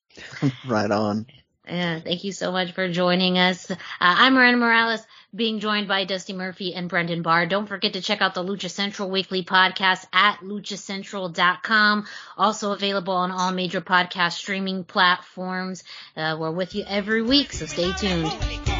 right 0.66 0.90
on. 0.90 1.26
Yeah, 1.70 2.00
thank 2.00 2.24
you 2.24 2.32
so 2.32 2.50
much 2.50 2.72
for 2.72 2.88
joining 2.88 3.38
us. 3.38 3.70
Uh, 3.70 3.76
I'm 4.00 4.34
Miranda 4.34 4.58
Morales, 4.58 5.06
being 5.32 5.60
joined 5.60 5.86
by 5.86 6.04
Dusty 6.04 6.32
Murphy 6.32 6.74
and 6.74 6.88
Brendan 6.88 7.22
Barr. 7.22 7.46
Don't 7.46 7.66
forget 7.66 7.92
to 7.92 8.00
check 8.00 8.20
out 8.20 8.34
the 8.34 8.42
Lucha 8.42 8.68
Central 8.68 9.08
Weekly 9.08 9.44
podcast 9.44 10.04
at 10.12 10.40
luchacentral.com. 10.40 12.06
Also 12.36 12.72
available 12.72 13.14
on 13.14 13.30
all 13.30 13.52
major 13.52 13.80
podcast 13.80 14.32
streaming 14.32 14.82
platforms. 14.82 15.84
Uh, 16.16 16.36
we're 16.40 16.50
with 16.50 16.74
you 16.74 16.84
every 16.88 17.22
week, 17.22 17.52
so 17.52 17.66
stay 17.66 17.92
tuned. 17.92 18.79